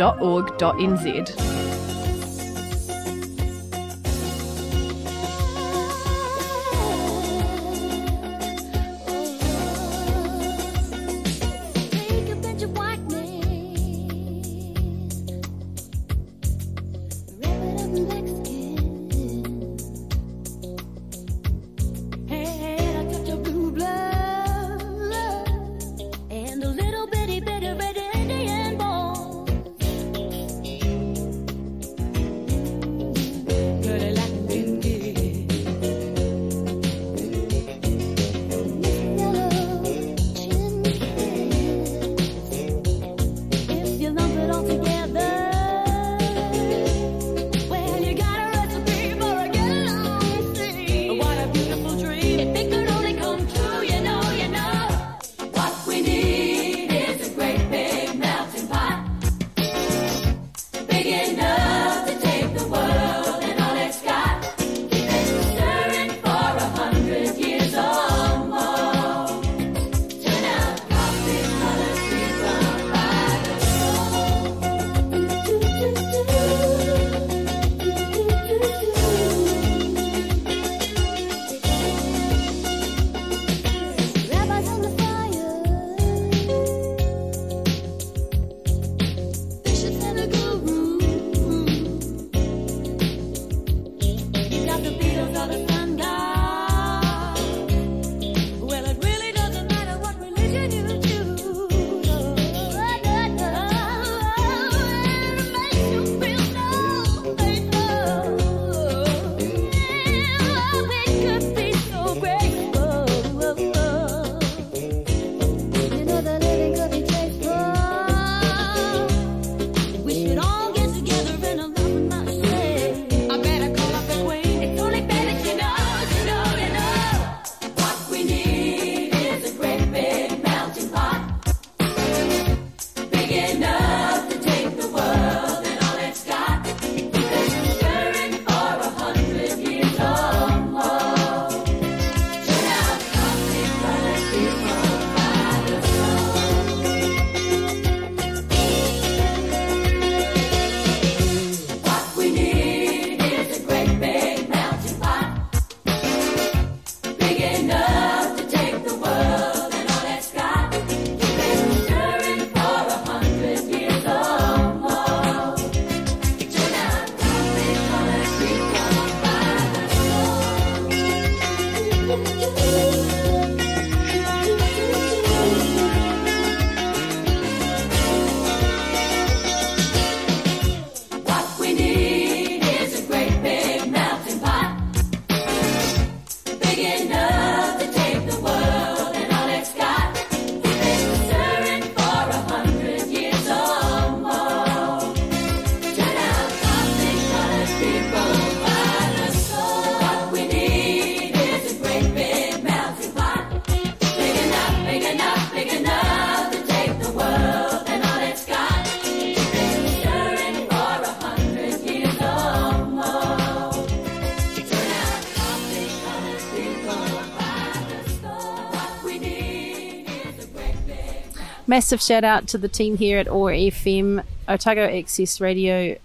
Massive 221.70 222.02
shout 222.02 222.24
out 222.24 222.48
to 222.48 222.58
the 222.58 222.66
team 222.66 222.96
here 222.96 223.16
at 223.20 223.28
OAR 223.28 223.52
FM, 223.52 224.24
Otago 224.48 224.86
Access 224.86 225.40
Radio. 225.40 225.96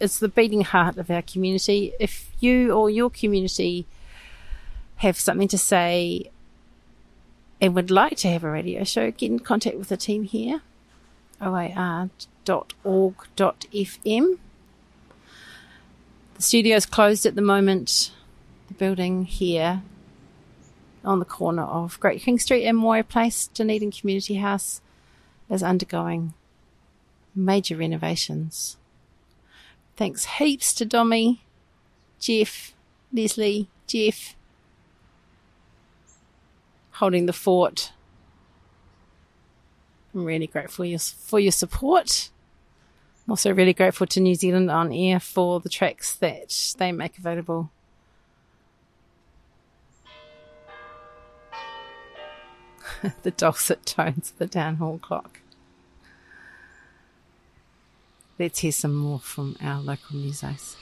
It's 0.00 0.18
the 0.18 0.28
beating 0.30 0.62
heart 0.62 0.96
of 0.96 1.10
our 1.10 1.20
community. 1.20 1.92
If 2.00 2.30
you 2.40 2.72
or 2.72 2.88
your 2.88 3.10
community 3.10 3.84
have 4.96 5.20
something 5.20 5.48
to 5.48 5.58
say 5.58 6.30
and 7.60 7.74
would 7.74 7.90
like 7.90 8.16
to 8.16 8.28
have 8.28 8.42
a 8.42 8.50
radio 8.50 8.82
show, 8.82 9.10
get 9.10 9.30
in 9.30 9.40
contact 9.40 9.76
with 9.76 9.90
the 9.90 9.98
team 9.98 10.22
here, 10.22 10.62
oar.org.fm. 11.38 12.08
The 16.34 16.42
studio's 16.42 16.86
closed 16.86 17.26
at 17.26 17.34
the 17.34 17.42
moment. 17.42 18.10
The 18.68 18.74
building 18.74 19.26
here 19.26 19.82
on 21.08 21.18
the 21.18 21.24
corner 21.24 21.62
of 21.62 21.98
Great 22.00 22.20
King 22.20 22.38
Street 22.38 22.66
and 22.66 22.76
Moray 22.76 23.02
Place, 23.02 23.46
Dunedin 23.48 23.90
Community 23.90 24.34
House 24.34 24.82
is 25.48 25.62
undergoing 25.62 26.34
major 27.34 27.76
renovations. 27.76 28.76
Thanks 29.96 30.26
heaps 30.26 30.74
to 30.74 30.84
Dommy, 30.84 31.38
Jeff, 32.20 32.74
Leslie, 33.12 33.68
Jeff, 33.86 34.36
holding 36.92 37.24
the 37.24 37.32
fort. 37.32 37.92
I'm 40.14 40.24
really 40.24 40.46
grateful 40.46 40.84
for 40.98 41.40
your 41.40 41.52
support. 41.52 42.30
I'm 43.26 43.32
also 43.32 43.52
really 43.54 43.74
grateful 43.74 44.06
to 44.08 44.20
New 44.20 44.34
Zealand 44.34 44.70
On 44.70 44.92
Air 44.92 45.20
for 45.20 45.58
the 45.58 45.68
tracks 45.70 46.14
that 46.16 46.74
they 46.76 46.92
make 46.92 47.18
available 47.18 47.70
the 53.22 53.30
dulcet 53.30 53.84
tones 53.86 54.30
of 54.30 54.38
the 54.38 54.46
town 54.46 54.76
hall 54.76 54.98
clock. 54.98 55.40
Let's 58.38 58.60
hear 58.60 58.72
some 58.72 58.94
more 58.94 59.18
from 59.18 59.56
our 59.60 59.80
local 59.80 60.16
musos. 60.16 60.76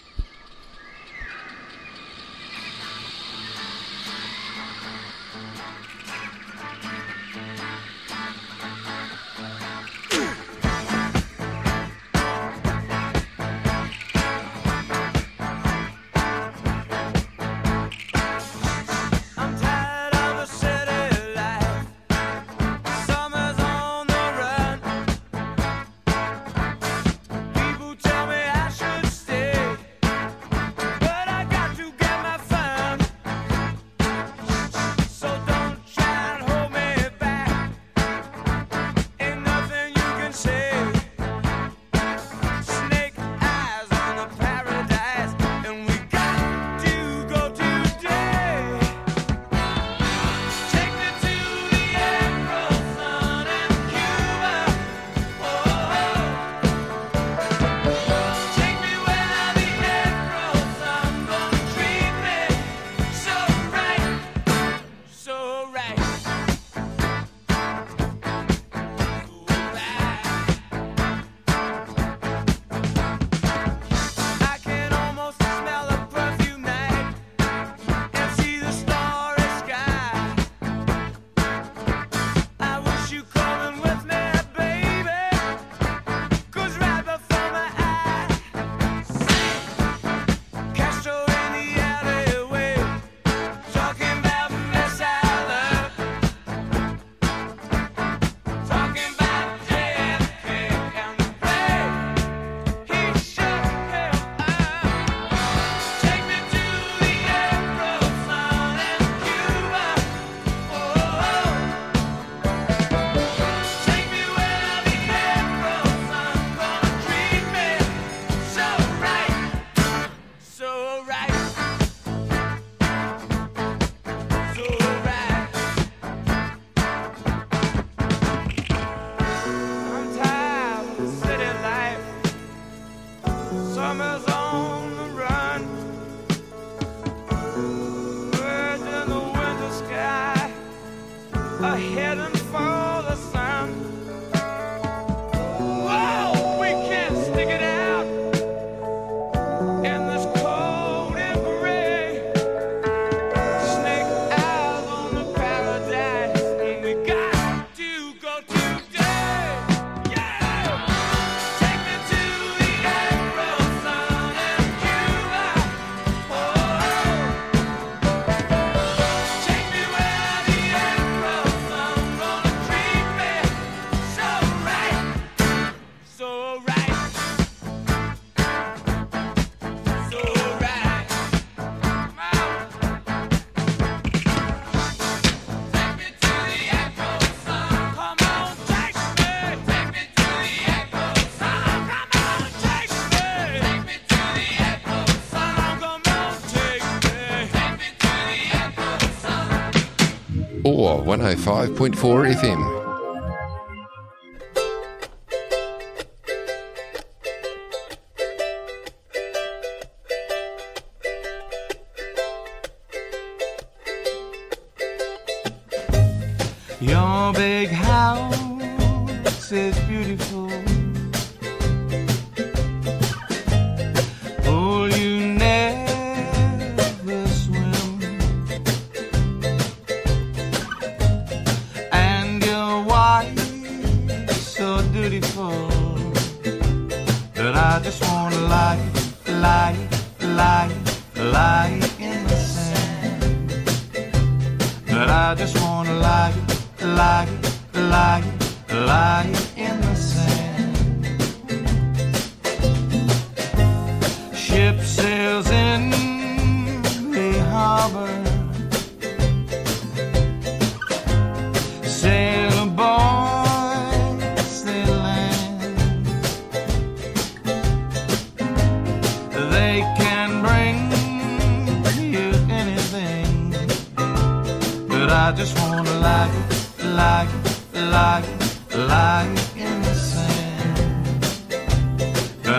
105.4 201.47 202.35
FM. 202.35 202.86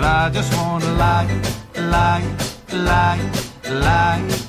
I 0.10 0.30
just 0.30 0.56
wanna 0.56 0.90
lie, 0.94 1.28
lie, 1.76 2.24
lie, 2.72 3.20
lie 3.70 4.47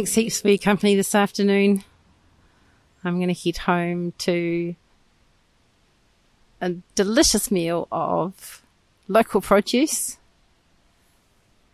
Thanks 0.00 0.14
heaps 0.14 0.40
for 0.40 0.48
your 0.48 0.56
company 0.56 0.94
this 0.94 1.14
afternoon. 1.14 1.84
I'm 3.04 3.16
going 3.16 3.28
to 3.28 3.34
head 3.34 3.58
home 3.58 4.14
to 4.16 4.74
a 6.58 6.70
delicious 6.94 7.50
meal 7.50 7.86
of 7.92 8.62
local 9.08 9.42
produce. 9.42 10.16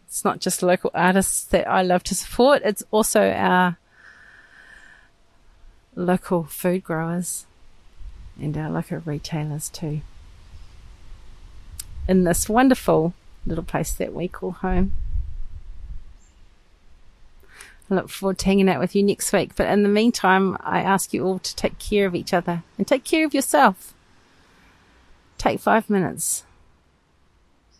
It's 0.08 0.24
not 0.24 0.40
just 0.40 0.60
local 0.60 0.90
artists 0.92 1.44
that 1.44 1.68
I 1.68 1.82
love 1.82 2.02
to 2.02 2.16
support, 2.16 2.62
it's 2.64 2.82
also 2.90 3.30
our 3.30 3.78
local 5.94 6.42
food 6.42 6.82
growers 6.82 7.46
and 8.40 8.58
our 8.58 8.70
local 8.70 8.98
retailers 9.04 9.68
too. 9.68 10.00
In 12.08 12.24
this 12.24 12.48
wonderful 12.48 13.14
little 13.46 13.62
place 13.62 13.92
that 13.92 14.12
we 14.12 14.26
call 14.26 14.50
home. 14.50 14.94
I 17.90 17.94
look 17.94 18.08
forward 18.08 18.38
to 18.38 18.46
hanging 18.46 18.68
out 18.68 18.80
with 18.80 18.96
you 18.96 19.02
next 19.02 19.32
week. 19.32 19.54
But 19.54 19.68
in 19.68 19.82
the 19.82 19.88
meantime, 19.88 20.56
I 20.60 20.80
ask 20.80 21.12
you 21.14 21.24
all 21.24 21.38
to 21.38 21.56
take 21.56 21.78
care 21.78 22.06
of 22.06 22.14
each 22.14 22.32
other 22.34 22.62
and 22.76 22.86
take 22.86 23.04
care 23.04 23.24
of 23.24 23.34
yourself. 23.34 23.94
Take 25.38 25.60
five 25.60 25.88
minutes. 25.88 26.44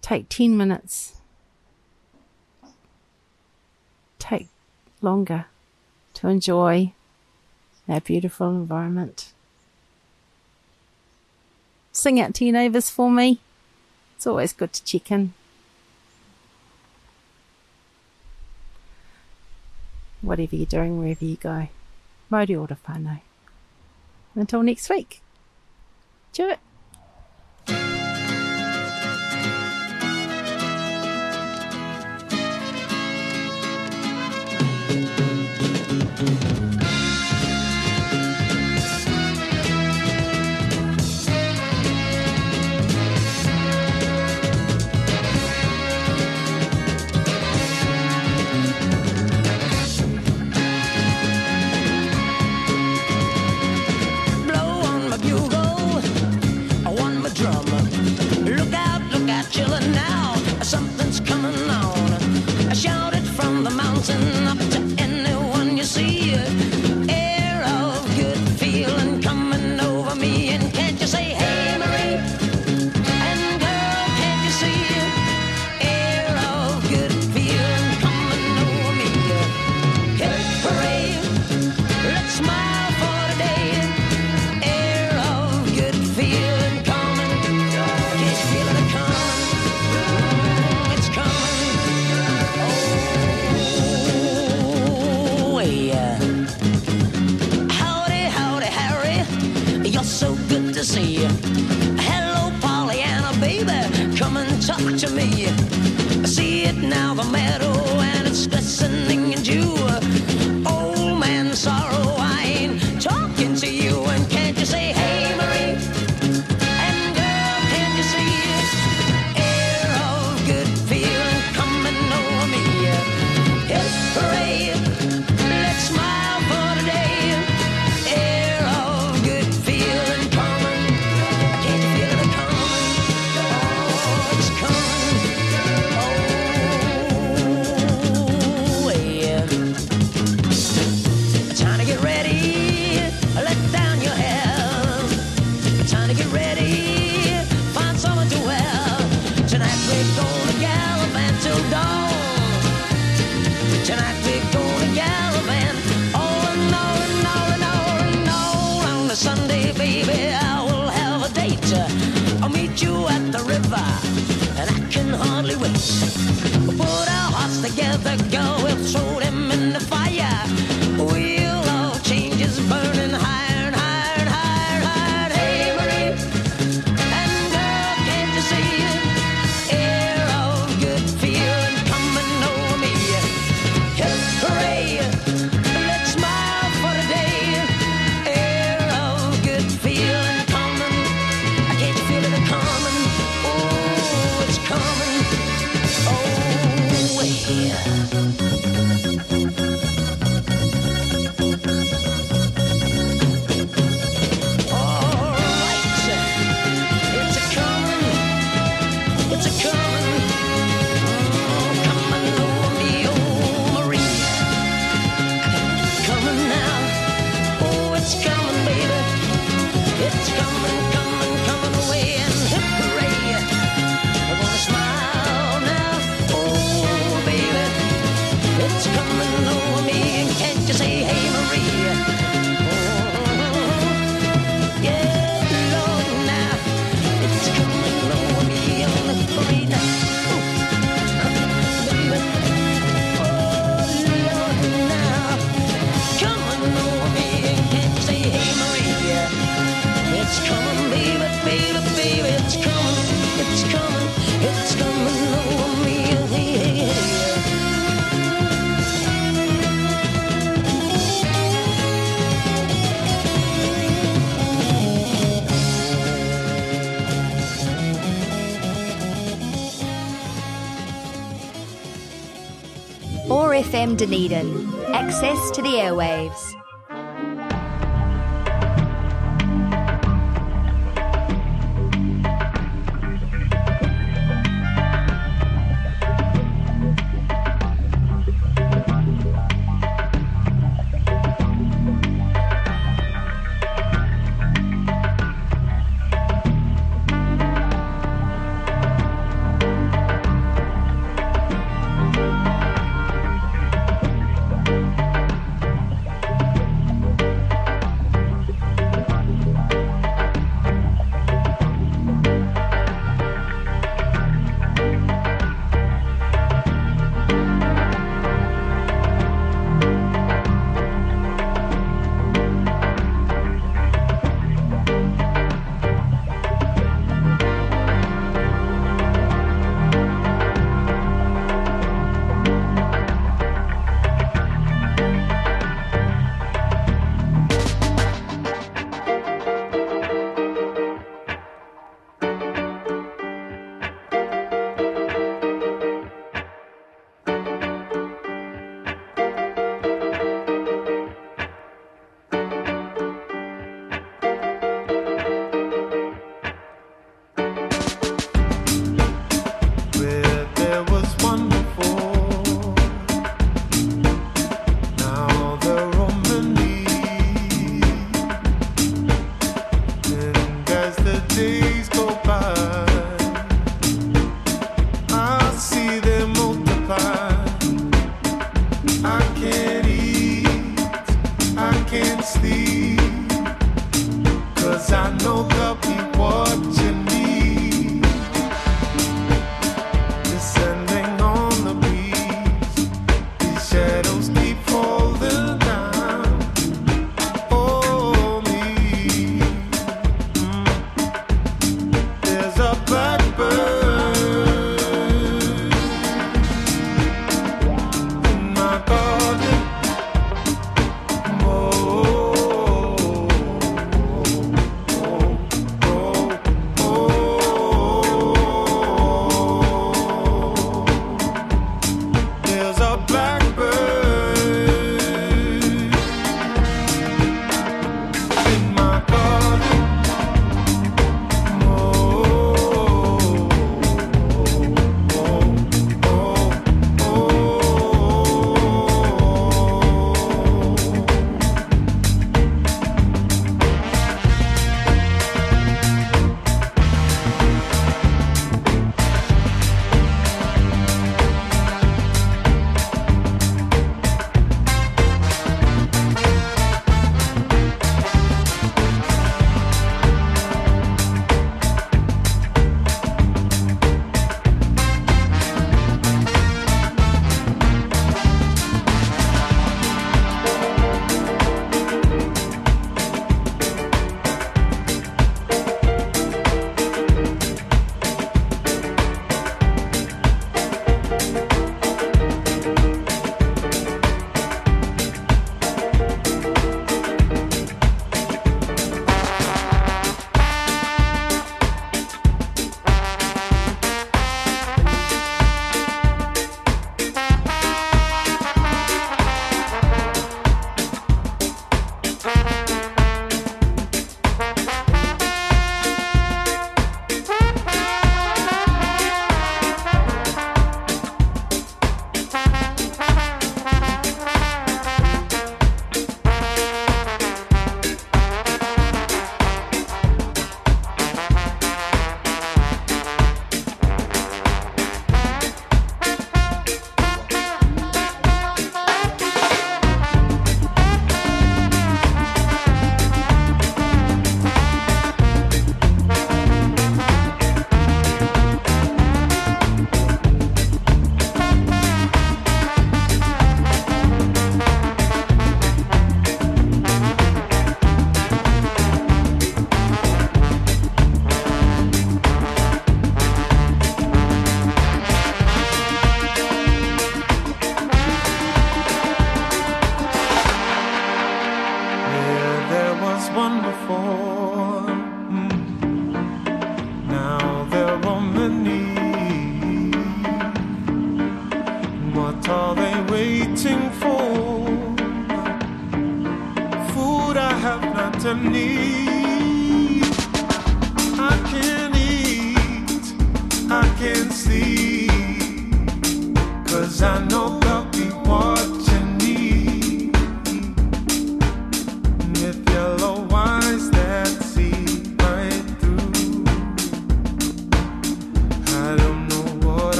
Take 0.00 0.28
10 0.28 0.56
minutes. 0.56 1.20
Take 4.18 4.48
longer 5.02 5.46
to 6.14 6.28
enjoy 6.28 6.92
our 7.88 8.00
beautiful 8.00 8.50
environment. 8.50 9.32
Sing 11.92 12.20
out 12.20 12.34
to 12.34 12.44
your 12.44 12.54
neighbours 12.54 12.88
for 12.88 13.10
me. 13.10 13.40
It's 14.16 14.26
always 14.26 14.52
good 14.52 14.72
to 14.72 14.84
check 14.84 15.10
in. 15.10 15.34
Whatever 20.22 20.56
you're 20.56 20.66
doing, 20.66 20.98
wherever 20.98 21.24
you 21.24 21.36
go. 21.36 21.68
Mauri 22.28 22.54
ora 22.54 22.78
whānau. 22.86 23.20
Until 24.34 24.62
next 24.62 24.88
week. 24.88 25.20
Cheer. 26.32 26.58